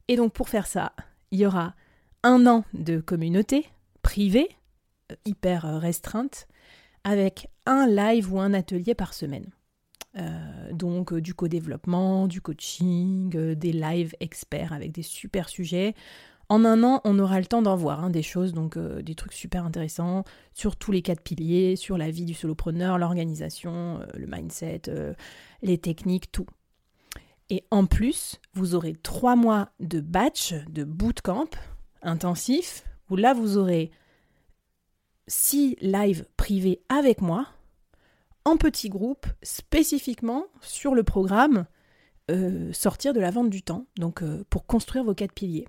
Et 0.08 0.16
donc 0.16 0.34
pour 0.34 0.50
faire 0.50 0.68
ça, 0.68 0.94
il 1.32 1.40
y 1.40 1.46
aura 1.46 1.76
un 2.24 2.48
an 2.48 2.64
de 2.74 3.00
communauté 3.00 3.68
privée, 4.02 4.50
euh, 5.12 5.16
hyper 5.26 5.64
restreinte, 5.80 6.48
avec 7.04 7.50
un 7.66 7.88
live 7.88 8.34
ou 8.34 8.40
un 8.40 8.54
atelier 8.54 8.96
par 8.96 9.14
semaine. 9.14 9.52
Euh, 10.18 10.72
donc 10.72 11.12
euh, 11.12 11.22
du 11.22 11.34
co-développement, 11.34 12.28
du 12.28 12.40
coaching, 12.40 13.36
euh, 13.36 13.54
des 13.54 13.74
lives 13.74 14.16
experts 14.20 14.72
avec 14.72 14.92
des 14.92 15.04
super 15.04 15.50
sujets. 15.50 15.94
En 16.48 16.64
un 16.64 16.84
an, 16.84 17.02
on 17.04 17.18
aura 17.20 17.40
le 17.40 17.46
temps 17.48 17.62
d'en 17.62 17.76
voir 17.76 18.04
hein, 18.04 18.10
des 18.12 18.22
choses, 18.22 18.54
donc 18.54 18.78
des 18.78 19.16
trucs 19.16 19.34
super 19.34 19.66
intéressants 19.66 20.24
sur 20.54 20.76
tous 20.76 20.92
les 20.92 21.02
quatre 21.02 21.22
piliers, 21.22 21.76
sur 21.76 21.98
la 21.98 22.12
vie 22.12 22.26
du 22.26 22.36
solopreneur, 22.36 23.00
l'organisation, 23.00 24.00
le 24.14 24.28
mindset, 24.28 24.84
les 25.64 25.80
techniques, 25.80 26.32
tout. 26.32 26.46
Et 27.50 27.64
en 27.72 27.88
plus, 27.88 28.40
vous 28.54 28.76
aurez 28.76 28.94
trois 28.94 29.36
mois 29.36 29.70
de 29.80 30.00
batch, 30.00 30.54
de 30.70 30.84
bootcamp 30.84 31.50
intensif, 32.04 32.86
où 33.10 33.16
là, 33.16 33.34
vous 33.34 33.58
aurez 33.58 33.90
six 35.28 35.78
lives 35.82 36.28
privés 36.38 36.80
avec 36.90 37.22
moi, 37.22 37.48
en 38.46 38.58
petits 38.58 38.90
groupes 38.90 39.26
spécifiquement 39.42 40.46
sur 40.62 40.96
le 40.96 41.04
programme 41.04 41.66
euh, 42.32 42.74
sortir 42.74 43.14
de 43.14 43.20
la 43.20 43.30
vente 43.30 43.52
du 43.52 43.62
temps, 43.62 43.86
donc 43.98 44.24
euh, 44.24 44.44
pour 44.50 44.66
construire 44.66 45.04
vos 45.04 45.14
quatre 45.14 45.34
piliers. 45.34 45.68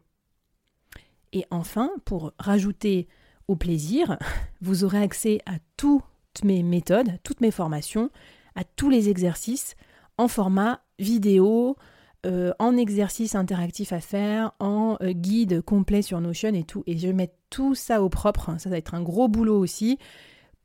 Et 1.32 1.44
enfin, 1.50 1.90
pour 2.06 2.32
rajouter 2.38 3.08
au 3.46 3.56
plaisir, 3.56 4.18
vous 4.62 4.84
aurez 4.84 5.02
accès 5.02 5.40
à 5.44 5.56
toutes 5.76 6.02
mes 6.44 6.62
méthodes, 6.62 7.18
toutes 7.24 7.42
mes 7.42 7.50
formations, 7.50 8.10
à 8.54 8.64
tous 8.64 8.88
les 8.88 9.10
exercices 9.10 9.76
en 10.16 10.28
format 10.28 10.80
vidéo, 10.98 11.76
euh, 12.24 12.52
en 12.58 12.76
exercice 12.78 13.34
interactif 13.34 13.92
à 13.92 14.00
faire, 14.00 14.52
en 14.58 14.96
guide 15.02 15.60
complet 15.60 16.00
sur 16.00 16.22
Notion 16.22 16.54
et 16.54 16.64
tout. 16.64 16.84
Et 16.86 16.96
je 16.96 17.06
vais 17.06 17.12
mettre 17.12 17.34
tout 17.50 17.74
ça 17.74 18.02
au 18.02 18.08
propre. 18.08 18.54
Ça 18.58 18.70
va 18.70 18.78
être 18.78 18.94
un 18.94 19.02
gros 19.02 19.28
boulot 19.28 19.58
aussi 19.58 19.98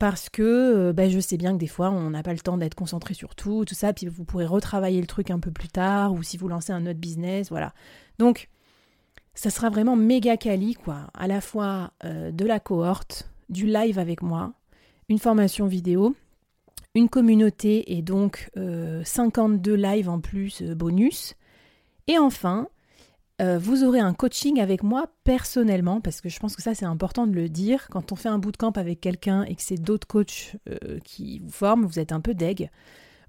parce 0.02 0.28
que 0.28 0.90
bah, 0.90 1.08
je 1.08 1.20
sais 1.20 1.36
bien 1.36 1.52
que 1.52 1.58
des 1.58 1.68
fois 1.68 1.88
on 1.92 2.10
n'a 2.10 2.24
pas 2.24 2.32
le 2.32 2.40
temps 2.40 2.56
d'être 2.56 2.74
concentré 2.74 3.14
sur 3.14 3.36
tout, 3.36 3.64
tout 3.64 3.76
ça, 3.76 3.92
puis 3.92 4.08
vous 4.08 4.24
pourrez 4.24 4.46
retravailler 4.46 5.00
le 5.00 5.06
truc 5.06 5.30
un 5.30 5.38
peu 5.38 5.52
plus 5.52 5.68
tard, 5.68 6.12
ou 6.12 6.24
si 6.24 6.36
vous 6.36 6.48
lancez 6.48 6.72
un 6.72 6.84
autre 6.86 6.98
business, 6.98 7.50
voilà. 7.50 7.72
Donc 8.18 8.48
ça 9.34 9.48
sera 9.48 9.70
vraiment 9.70 9.94
méga 9.94 10.36
quali, 10.36 10.74
quoi, 10.74 11.06
à 11.14 11.28
la 11.28 11.40
fois 11.40 11.92
euh, 12.04 12.32
de 12.32 12.44
la 12.44 12.58
cohorte, 12.58 13.30
du 13.48 13.66
live 13.66 13.96
avec 14.00 14.22
moi, 14.22 14.54
une 15.08 15.20
formation 15.20 15.66
vidéo, 15.66 16.16
une 16.96 17.08
communauté 17.08 17.96
et 17.96 18.02
donc 18.02 18.50
52 18.56 19.70
euh, 19.70 19.76
lives 19.76 20.08
en 20.08 20.18
plus 20.18 20.62
bonus, 20.62 21.36
et 22.08 22.18
enfin 22.18 22.66
euh, 23.40 23.58
vous 23.58 23.84
aurez 23.84 24.00
un 24.00 24.12
coaching 24.12 24.60
avec 24.60 24.82
moi 24.82 25.06
personnellement, 25.24 26.00
parce 26.00 26.20
que 26.20 26.28
je 26.28 26.38
pense 26.38 26.54
que 26.54 26.62
ça 26.62 26.74
c'est 26.74 26.84
important 26.84 27.26
de 27.26 27.32
le 27.32 27.48
dire. 27.48 27.88
Quand 27.90 28.12
on 28.12 28.16
fait 28.16 28.28
un 28.28 28.38
bootcamp 28.38 28.72
avec 28.72 29.00
quelqu'un 29.00 29.44
et 29.44 29.54
que 29.54 29.62
c'est 29.62 29.80
d'autres 29.80 30.06
coachs 30.06 30.56
euh, 30.68 30.98
qui 31.04 31.40
vous 31.40 31.50
forment, 31.50 31.86
vous 31.86 31.98
êtes 31.98 32.12
un 32.12 32.20
peu 32.20 32.34
deg. 32.34 32.70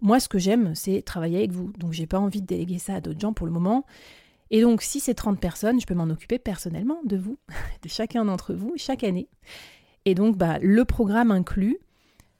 Moi, 0.01 0.19
ce 0.19 0.27
que 0.27 0.37
j'aime, 0.37 0.75
c'est 0.75 1.01
travailler 1.01 1.37
avec 1.37 1.51
vous. 1.51 1.71
Donc, 1.79 1.93
j'ai 1.93 2.07
pas 2.07 2.19
envie 2.19 2.41
de 2.41 2.45
déléguer 2.45 2.77
ça 2.77 2.95
à 2.95 3.01
d'autres 3.01 3.21
gens 3.21 3.31
pour 3.31 3.47
le 3.47 3.53
moment. 3.53 3.85
Et 4.51 4.61
donc, 4.61 4.81
si 4.81 4.99
c'est 4.99 5.13
30 5.13 5.39
personnes, 5.39 5.79
je 5.79 5.85
peux 5.85 5.93
m'en 5.93 6.09
occuper 6.09 6.39
personnellement 6.39 6.99
de 7.05 7.15
vous, 7.15 7.37
de 7.83 7.89
chacun 7.89 8.25
d'entre 8.25 8.53
vous, 8.53 8.73
chaque 8.75 9.03
année. 9.03 9.29
Et 10.05 10.13
donc, 10.13 10.37
bah, 10.37 10.59
le 10.61 10.83
programme 10.83 11.31
inclut 11.31 11.79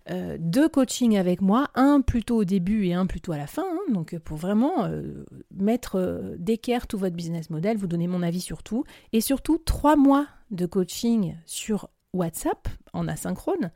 euh, 0.09 0.37
deux 0.39 0.67
coachings 0.67 1.17
avec 1.17 1.41
moi, 1.41 1.69
un 1.75 2.01
plutôt 2.01 2.37
au 2.37 2.43
début 2.43 2.87
et 2.87 2.93
un 2.93 3.05
plutôt 3.05 3.31
à 3.31 3.37
la 3.37 3.47
fin, 3.47 3.63
hein. 3.63 3.93
donc 3.93 4.13
euh, 4.13 4.19
pour 4.19 4.37
vraiment 4.37 4.83
euh, 4.83 5.25
mettre 5.55 6.35
d'équerre 6.37 6.87
tout 6.87 6.97
votre 6.97 7.15
business 7.15 7.49
model, 7.49 7.77
vous 7.77 7.87
donner 7.87 8.07
mon 8.07 8.21
avis 8.21 8.41
sur 8.41 8.63
tout, 8.63 8.83
et 9.13 9.21
surtout 9.21 9.57
trois 9.57 9.95
mois 9.95 10.27
de 10.51 10.65
coaching 10.65 11.35
sur 11.45 11.89
WhatsApp 12.13 12.67
en 12.91 13.07
asynchrone, 13.07 13.71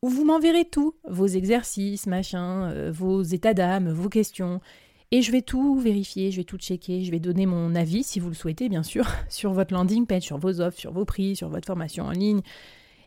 où 0.00 0.08
vous 0.08 0.24
m'enverrez 0.24 0.64
tout, 0.64 0.94
vos 1.06 1.26
exercices, 1.26 2.06
machin, 2.06 2.90
vos 2.90 3.22
états 3.22 3.54
d'âme, 3.54 3.90
vos 3.90 4.08
questions, 4.08 4.60
et 5.10 5.22
je 5.22 5.32
vais 5.32 5.42
tout 5.42 5.78
vérifier, 5.78 6.30
je 6.30 6.38
vais 6.38 6.44
tout 6.44 6.58
checker, 6.58 7.04
je 7.04 7.10
vais 7.10 7.20
donner 7.20 7.44
mon 7.44 7.74
avis, 7.74 8.04
si 8.04 8.20
vous 8.20 8.28
le 8.28 8.34
souhaitez 8.34 8.68
bien 8.68 8.82
sûr, 8.82 9.06
sur 9.28 9.52
votre 9.52 9.74
landing 9.74 10.06
page, 10.06 10.22
sur 10.22 10.38
vos 10.38 10.60
offres, 10.60 10.78
sur 10.78 10.92
vos 10.92 11.04
prix, 11.04 11.36
sur 11.36 11.50
votre 11.50 11.66
formation 11.66 12.06
en 12.06 12.12
ligne, 12.12 12.40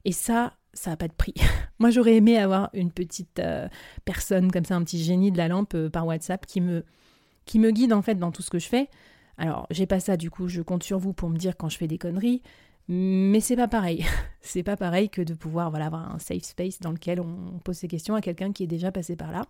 et 0.06 0.12
ça, 0.12 0.54
ça 0.74 0.92
n'a 0.92 0.98
pas 0.98 1.08
de 1.08 1.14
prix. 1.14 1.34
Moi, 1.80 1.90
j'aurais 1.90 2.16
aimé 2.16 2.38
avoir 2.38 2.70
une 2.74 2.92
petite 2.92 3.40
euh, 3.40 3.68
personne 4.06 4.52
comme 4.52 4.66
ça, 4.66 4.76
un 4.76 4.84
petit 4.84 5.04
génie 5.04 5.32
de 5.32 5.38
la 5.38 5.48
lampe 5.48 5.74
euh, 5.76 5.90
par 5.90 6.06
WhatsApp 6.06 6.46
qui 6.46 6.62
me, 6.62 6.84
qui 7.46 7.60
me 7.60 7.72
guide 7.72 7.94
en 7.94 8.02
fait 8.02 8.16
dans 8.16 8.32
tout 8.32 8.42
ce 8.42 8.50
que 8.50 8.60
je 8.60 8.68
fais. 8.68 8.90
Alors, 9.38 9.68
j'ai 9.72 9.86
pas 9.86 10.00
ça, 10.00 10.18
du 10.18 10.30
coup, 10.30 10.48
je 10.48 10.62
compte 10.62 10.84
sur 10.84 11.00
vous 11.00 11.14
pour 11.14 11.30
me 11.30 11.38
dire 11.38 11.58
quand 11.58 11.70
je 11.70 11.78
fais 11.78 11.88
des 11.88 11.98
conneries, 11.98 12.42
mais 12.88 13.40
c'est 13.40 13.56
pas 13.56 13.68
pareil. 13.68 14.06
c'est 14.42 14.64
pas 14.64 14.78
pareil 14.78 15.10
que 15.10 15.22
de 15.22 15.34
pouvoir 15.34 15.70
voilà, 15.70 15.88
avoir 15.88 16.14
un 16.14 16.20
safe 16.20 16.44
space 16.44 16.80
dans 16.80 16.92
lequel 16.92 17.20
on 17.20 17.60
pose 17.64 17.78
ses 17.78 17.88
questions 17.88 18.16
à 18.16 18.22
quelqu'un 18.22 18.52
qui 18.52 18.64
est 18.64 18.68
déjà 18.68 18.92
passé 18.92 19.16
par 19.16 19.32
là. 19.32 19.46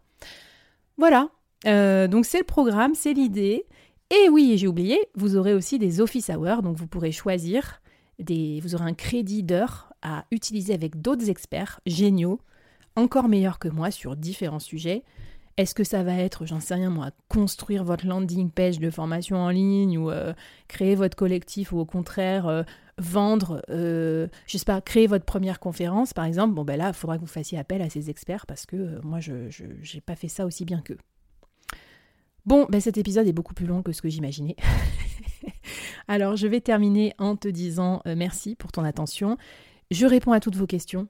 Voilà. 0.97 1.29
Euh, 1.67 2.07
donc, 2.07 2.25
c'est 2.25 2.39
le 2.39 2.45
programme, 2.45 2.95
c'est 2.95 3.13
l'idée. 3.13 3.65
Et 4.11 4.29
oui, 4.29 4.57
j'ai 4.57 4.67
oublié, 4.67 4.99
vous 5.15 5.37
aurez 5.37 5.53
aussi 5.53 5.79
des 5.79 6.01
office 6.01 6.29
hours, 6.29 6.63
donc 6.63 6.75
vous 6.75 6.87
pourrez 6.87 7.13
choisir 7.13 7.81
des, 8.19 8.59
vous 8.61 8.75
aurez 8.75 8.83
un 8.83 8.93
crédit 8.93 9.41
d'heure 9.41 9.90
à 10.01 10.25
utiliser 10.31 10.73
avec 10.73 11.01
d'autres 11.01 11.29
experts 11.29 11.79
géniaux, 11.85 12.39
encore 12.95 13.27
meilleurs 13.27 13.59
que 13.59 13.67
moi 13.67 13.91
sur 13.91 14.15
différents 14.15 14.59
sujets. 14.59 15.03
Est-ce 15.57 15.75
que 15.75 15.83
ça 15.83 16.03
va 16.03 16.15
être, 16.15 16.45
j'en 16.45 16.59
sais 16.59 16.75
rien 16.75 16.89
moi, 16.89 17.11
construire 17.27 17.83
votre 17.83 18.07
landing 18.07 18.49
page 18.49 18.79
de 18.79 18.89
formation 18.89 19.37
en 19.37 19.49
ligne 19.49 19.97
ou 19.97 20.09
euh, 20.09 20.33
créer 20.67 20.95
votre 20.95 21.15
collectif 21.15 21.73
ou 21.73 21.79
au 21.79 21.85
contraire 21.85 22.47
euh, 22.47 22.63
vendre, 22.97 23.61
euh, 23.69 24.27
je 24.47 24.57
sais 24.57 24.65
pas, 24.65 24.81
créer 24.81 25.07
votre 25.07 25.25
première 25.25 25.59
conférence 25.59 26.13
par 26.13 26.25
exemple? 26.25 26.53
Bon 26.53 26.63
ben 26.63 26.77
là, 26.77 26.87
il 26.87 26.93
faudra 26.93 27.17
que 27.17 27.21
vous 27.21 27.27
fassiez 27.27 27.57
appel 27.57 27.81
à 27.81 27.89
ces 27.89 28.09
experts 28.09 28.45
parce 28.45 28.65
que 28.65 28.99
moi 29.03 29.19
je 29.19 29.33
n'ai 29.33 30.01
pas 30.01 30.15
fait 30.15 30.29
ça 30.29 30.45
aussi 30.45 30.65
bien 30.65 30.81
qu'eux. 30.81 30.97
Bon, 32.45 32.65
ben 32.69 32.81
cet 32.81 32.97
épisode 32.97 33.27
est 33.27 33.33
beaucoup 33.33 33.53
plus 33.53 33.67
long 33.67 33.83
que 33.83 33.91
ce 33.91 34.01
que 34.01 34.09
j'imaginais. 34.09 34.55
Alors 36.07 36.37
je 36.37 36.47
vais 36.47 36.61
terminer 36.61 37.13
en 37.19 37.35
te 37.35 37.47
disant 37.47 38.01
merci 38.05 38.55
pour 38.55 38.71
ton 38.71 38.83
attention. 38.83 39.37
Je 39.91 40.05
réponds 40.05 40.31
à 40.31 40.39
toutes 40.39 40.55
vos 40.55 40.67
questions, 40.67 41.09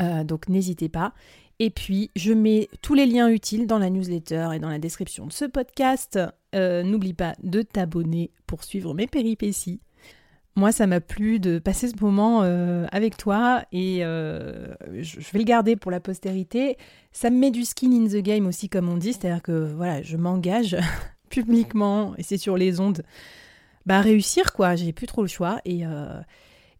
euh, 0.00 0.24
donc 0.24 0.48
n'hésitez 0.48 0.88
pas. 0.88 1.12
Et 1.58 1.68
puis, 1.68 2.10
je 2.16 2.32
mets 2.32 2.68
tous 2.80 2.94
les 2.94 3.04
liens 3.06 3.28
utiles 3.28 3.66
dans 3.66 3.78
la 3.78 3.90
newsletter 3.90 4.48
et 4.54 4.58
dans 4.58 4.70
la 4.70 4.78
description 4.78 5.26
de 5.26 5.32
ce 5.32 5.44
podcast. 5.44 6.18
Euh, 6.54 6.82
n'oublie 6.82 7.12
pas 7.12 7.34
de 7.42 7.60
t'abonner 7.60 8.32
pour 8.46 8.64
suivre 8.64 8.94
mes 8.94 9.06
péripéties. 9.06 9.80
Moi, 10.56 10.72
ça 10.72 10.86
m'a 10.86 11.00
plu 11.00 11.40
de 11.40 11.58
passer 11.58 11.88
ce 11.88 11.96
moment 12.00 12.42
euh, 12.42 12.86
avec 12.90 13.16
toi 13.18 13.64
et 13.70 13.98
je, 14.00 15.32
vais 15.32 15.38
le 15.38 15.44
garder 15.44 15.76
pour 15.76 15.90
la 15.90 16.00
postérité. 16.00 16.78
Ça 17.12 17.28
me 17.28 17.38
met 17.38 17.50
du 17.50 17.64
skin 17.64 17.92
in 17.92 18.08
the 18.08 18.22
game 18.22 18.46
aussi, 18.46 18.68
comme 18.68 18.88
on 18.88 18.96
dit, 18.96 19.12
c'est-à-dire 19.12 19.42
que 19.42 19.74
voilà, 19.74 20.00
je 20.02 20.16
m'engage 20.16 20.76
publiquement 21.28 22.14
et 22.16 22.22
c'est 22.22 22.38
sur 22.38 22.56
les 22.56 22.80
ondes. 22.80 23.02
Bah, 23.84 24.00
réussir 24.00 24.54
quoi, 24.54 24.74
j'ai 24.74 24.92
plus 24.92 25.06
trop 25.06 25.22
le 25.22 25.28
choix 25.28 25.60
et, 25.66 25.84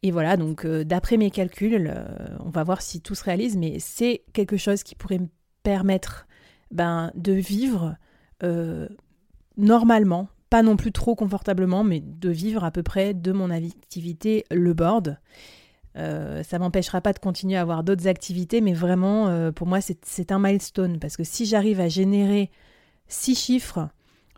et 0.05 0.11
voilà, 0.13 0.37
donc 0.37 0.65
d'après 0.67 1.17
mes 1.17 1.31
calculs, 1.31 1.93
on 2.41 2.51
va 2.51 2.63
voir 2.63 2.83
si 2.83 3.01
tout 3.01 3.15
se 3.15 3.25
réalise, 3.25 3.57
mais 3.57 3.79
c'est 3.81 4.23
quelque 4.33 4.57
chose 4.57 4.83
qui 4.83 4.95
pourrait 4.95 5.19
me 5.19 5.29
permettre 5.63 6.27
ben, 6.71 7.11
de 7.15 7.33
vivre 7.33 7.97
normalement, 9.57 10.29
pas 10.51 10.63
non 10.63 10.77
plus 10.77 10.93
trop 10.93 11.15
confortablement, 11.15 11.85
mais 11.85 12.01
de 12.01 12.31
vivre 12.31 12.65
à 12.65 12.71
peu 12.71 12.83
près 12.83 13.15
de 13.15 13.33
mon 13.33 13.51
activité 13.51 14.45
le 14.51 14.73
board. 14.75 15.19
Euh, 15.97 16.43
ça 16.43 16.59
m'empêchera 16.59 17.01
pas 17.01 17.13
de 17.13 17.19
continuer 17.19 17.57
à 17.57 17.61
avoir 17.61 17.85
d'autres 17.85 18.09
activités, 18.09 18.61
mais 18.61 18.73
vraiment, 18.73 19.29
euh, 19.29 19.53
pour 19.53 19.67
moi, 19.67 19.81
c'est 19.81 20.33
un 20.33 20.39
milestone. 20.39 20.99
Parce 20.99 21.17
que 21.17 21.25
si 21.25 21.47
j'arrive 21.47 21.81
à 21.81 21.89
générer 21.89 22.51
six 23.07 23.35
chiffres 23.35 23.89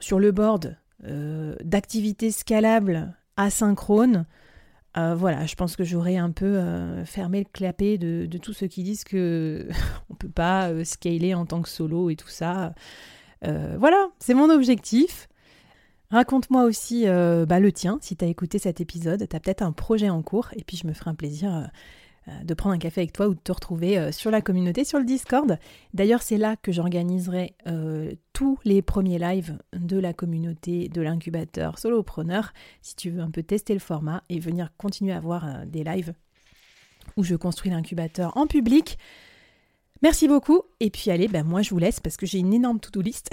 sur 0.00 0.18
le 0.18 0.32
board 0.32 0.76
euh, 1.04 1.54
d'activités 1.64 2.30
scalables 2.30 3.14
asynchrones, 3.36 4.26
voilà, 4.96 5.46
je 5.46 5.54
pense 5.54 5.76
que 5.76 5.84
j'aurais 5.84 6.16
un 6.16 6.30
peu 6.30 6.58
fermé 7.04 7.40
le 7.40 7.48
clapet 7.52 7.98
de, 7.98 8.26
de, 8.26 8.38
tous 8.38 8.52
ceux 8.52 8.66
qui 8.66 8.82
disent 8.82 9.04
que 9.04 9.68
on 10.10 10.14
peut 10.14 10.28
pas 10.28 10.84
scaler 10.84 11.34
en 11.34 11.46
tant 11.46 11.62
que 11.62 11.68
solo 11.68 12.10
et 12.10 12.16
tout 12.16 12.28
ça. 12.28 12.74
voilà, 13.42 14.08
c'est 14.18 14.34
mon 14.34 14.50
objectif. 14.50 15.28
Raconte-moi 16.10 16.62
aussi 16.62 17.08
euh, 17.08 17.46
bah, 17.46 17.58
le 17.58 17.72
tien, 17.72 17.98
si 18.00 18.16
tu 18.16 18.24
as 18.24 18.28
écouté 18.28 18.58
cet 18.58 18.80
épisode, 18.80 19.26
tu 19.28 19.36
as 19.36 19.40
peut-être 19.40 19.62
un 19.62 19.72
projet 19.72 20.08
en 20.08 20.22
cours, 20.22 20.48
et 20.54 20.62
puis 20.62 20.76
je 20.76 20.86
me 20.86 20.92
ferai 20.92 21.10
un 21.10 21.14
plaisir 21.14 21.52
euh, 21.52 21.62
euh, 21.62 21.66
de 22.44 22.54
prendre 22.54 22.74
un 22.74 22.78
café 22.78 23.02
avec 23.02 23.12
toi 23.12 23.28
ou 23.28 23.34
de 23.34 23.40
te 23.40 23.52
retrouver 23.52 24.10
sur 24.10 24.30
la 24.30 24.40
communauté, 24.40 24.84
sur 24.84 24.98
le 24.98 25.04
Discord. 25.04 25.58
D'ailleurs, 25.94 26.22
c'est 26.22 26.38
là 26.38 26.56
que 26.56 26.72
j'organiserai 26.72 27.54
tous 28.32 28.58
les 28.64 28.82
premiers 28.82 29.18
lives 29.18 29.58
de 29.74 29.98
la 29.98 30.12
communauté 30.12 30.88
de 30.88 31.00
l'incubateur 31.02 31.78
Solopreneur, 31.78 32.52
si 32.82 32.96
tu 32.96 33.10
veux 33.10 33.20
un 33.20 33.30
peu 33.30 33.42
tester 33.42 33.74
le 33.74 33.80
format 33.80 34.22
et 34.28 34.40
venir 34.40 34.70
continuer 34.76 35.12
à 35.12 35.20
voir 35.20 35.66
des 35.66 35.84
lives 35.84 36.14
où 37.16 37.22
je 37.22 37.34
construis 37.34 37.70
l'incubateur 37.70 38.36
en 38.36 38.46
public. 38.46 38.98
Merci 40.02 40.28
beaucoup, 40.28 40.62
et 40.80 40.90
puis 40.90 41.10
allez, 41.10 41.28
ben 41.28 41.44
moi 41.44 41.62
je 41.62 41.70
vous 41.70 41.78
laisse 41.78 42.00
parce 42.00 42.16
que 42.16 42.26
j'ai 42.26 42.38
une 42.38 42.52
énorme 42.52 42.80
to-do 42.80 43.00
list. 43.00 43.30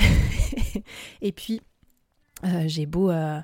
et 1.22 1.32
puis 1.32 1.62
euh, 2.46 2.64
j'ai 2.68 2.86
beau, 2.86 3.10
euh, 3.10 3.40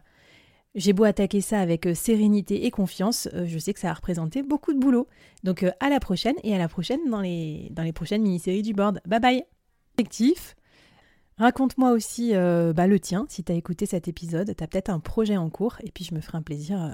j'ai 0.75 0.93
beau 0.93 1.03
attaquer 1.03 1.41
ça 1.41 1.59
avec 1.59 1.87
euh, 1.87 1.93
sérénité 1.93 2.65
et 2.65 2.71
confiance, 2.71 3.27
je 3.33 3.57
sais 3.57 3.73
que 3.73 3.79
ça 3.79 3.89
a 3.89 3.93
représenté 3.93 4.43
beaucoup 4.43 4.73
de 4.73 4.79
boulot. 4.79 5.07
Donc 5.43 5.65
à 5.79 5.89
la 5.89 5.99
prochaine 5.99 6.35
et 6.43 6.53
à 6.55 6.57
la 6.57 6.67
prochaine 6.67 6.99
dans 7.09 7.21
les, 7.21 7.69
dans 7.71 7.83
les 7.83 7.93
prochaines 7.93 8.21
mini-séries 8.21 8.61
du 8.61 8.73
board. 8.73 9.01
Bye 9.05 9.19
bye. 9.19 9.43
Raconte-moi 11.39 11.91
aussi 11.91 12.33
bah, 12.33 12.85
le 12.85 12.99
tien, 12.99 13.25
si 13.29 13.43
tu 13.43 13.51
as 13.51 13.55
écouté 13.55 13.85
cet 13.85 14.07
épisode, 14.09 14.53
tu 14.55 14.63
as 14.63 14.67
peut-être 14.67 14.89
un 14.89 14.99
projet 14.99 15.37
en 15.37 15.49
cours, 15.49 15.77
et 15.83 15.91
puis 15.91 16.03
je 16.03 16.13
me 16.13 16.19
ferai 16.19 16.37
un 16.37 16.41
plaisir 16.41 16.81
euh, 16.81 16.91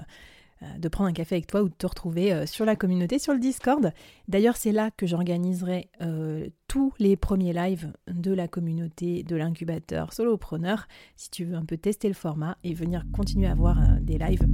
de 0.78 0.88
prendre 0.88 1.10
un 1.10 1.12
café 1.12 1.34
avec 1.36 1.46
toi 1.46 1.62
ou 1.62 1.68
de 1.68 1.74
te 1.74 1.86
retrouver 1.86 2.32
euh, 2.32 2.46
sur 2.46 2.64
la 2.64 2.76
communauté, 2.76 3.18
sur 3.18 3.32
le 3.32 3.38
Discord. 3.38 3.92
D'ailleurs, 4.28 4.56
c'est 4.56 4.72
là 4.72 4.90
que 4.90 5.06
j'organiserai 5.06 5.88
euh, 6.00 6.48
tous 6.66 6.94
les 6.98 7.16
premiers 7.16 7.52
lives 7.52 7.92
de 8.08 8.32
la 8.32 8.48
communauté 8.48 9.22
de 9.22 9.36
l'incubateur 9.36 10.12
Solopreneur, 10.12 10.88
si 11.16 11.30
tu 11.30 11.44
veux 11.44 11.56
un 11.56 11.64
peu 11.64 11.76
tester 11.76 12.08
le 12.08 12.14
format 12.14 12.56
et 12.64 12.72
venir 12.72 13.04
continuer 13.12 13.46
à 13.46 13.54
voir 13.54 13.78
des 14.00 14.18
lives 14.18 14.46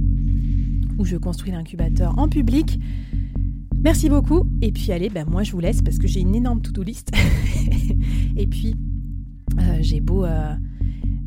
où 0.97 1.05
je 1.05 1.15
construis 1.15 1.51
l'incubateur 1.51 2.17
en 2.19 2.27
public. 2.27 2.79
Merci 3.81 4.09
beaucoup. 4.09 4.45
Et 4.61 4.71
puis 4.71 4.91
allez, 4.91 5.09
ben 5.09 5.25
moi 5.25 5.43
je 5.43 5.51
vous 5.51 5.59
laisse 5.59 5.81
parce 5.81 5.97
que 5.97 6.07
j'ai 6.07 6.19
une 6.19 6.35
énorme 6.35 6.61
to-do 6.61 6.83
list. 6.83 7.11
et 8.37 8.47
puis 8.47 8.75
j'ai 9.79 9.99
beau 9.99 10.25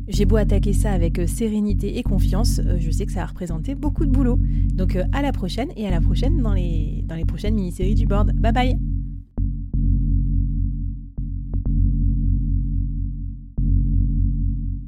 j'ai 0.07 0.25
beau 0.25 0.37
attaquer 0.37 0.73
ça 0.73 0.91
avec 0.91 1.19
euh, 1.19 1.27
sérénité 1.27 1.97
et 1.97 2.03
confiance, 2.03 2.59
euh, 2.59 2.77
je 2.79 2.91
sais 2.91 3.05
que 3.05 3.11
ça 3.11 3.23
a 3.23 3.25
représenté 3.25 3.75
beaucoup 3.75 4.05
de 4.05 4.11
boulot. 4.11 4.39
Donc 4.73 4.95
euh, 4.95 5.03
à 5.11 5.21
la 5.21 5.31
prochaine 5.31 5.69
et 5.75 5.87
à 5.87 5.91
la 5.91 6.01
prochaine 6.01 6.41
dans 6.41 6.53
les, 6.53 7.03
dans 7.05 7.15
les 7.15 7.25
prochaines 7.25 7.55
mini-séries 7.55 7.95
du 7.95 8.05
board. 8.05 8.33
Bye 8.33 8.53
bye 8.53 8.96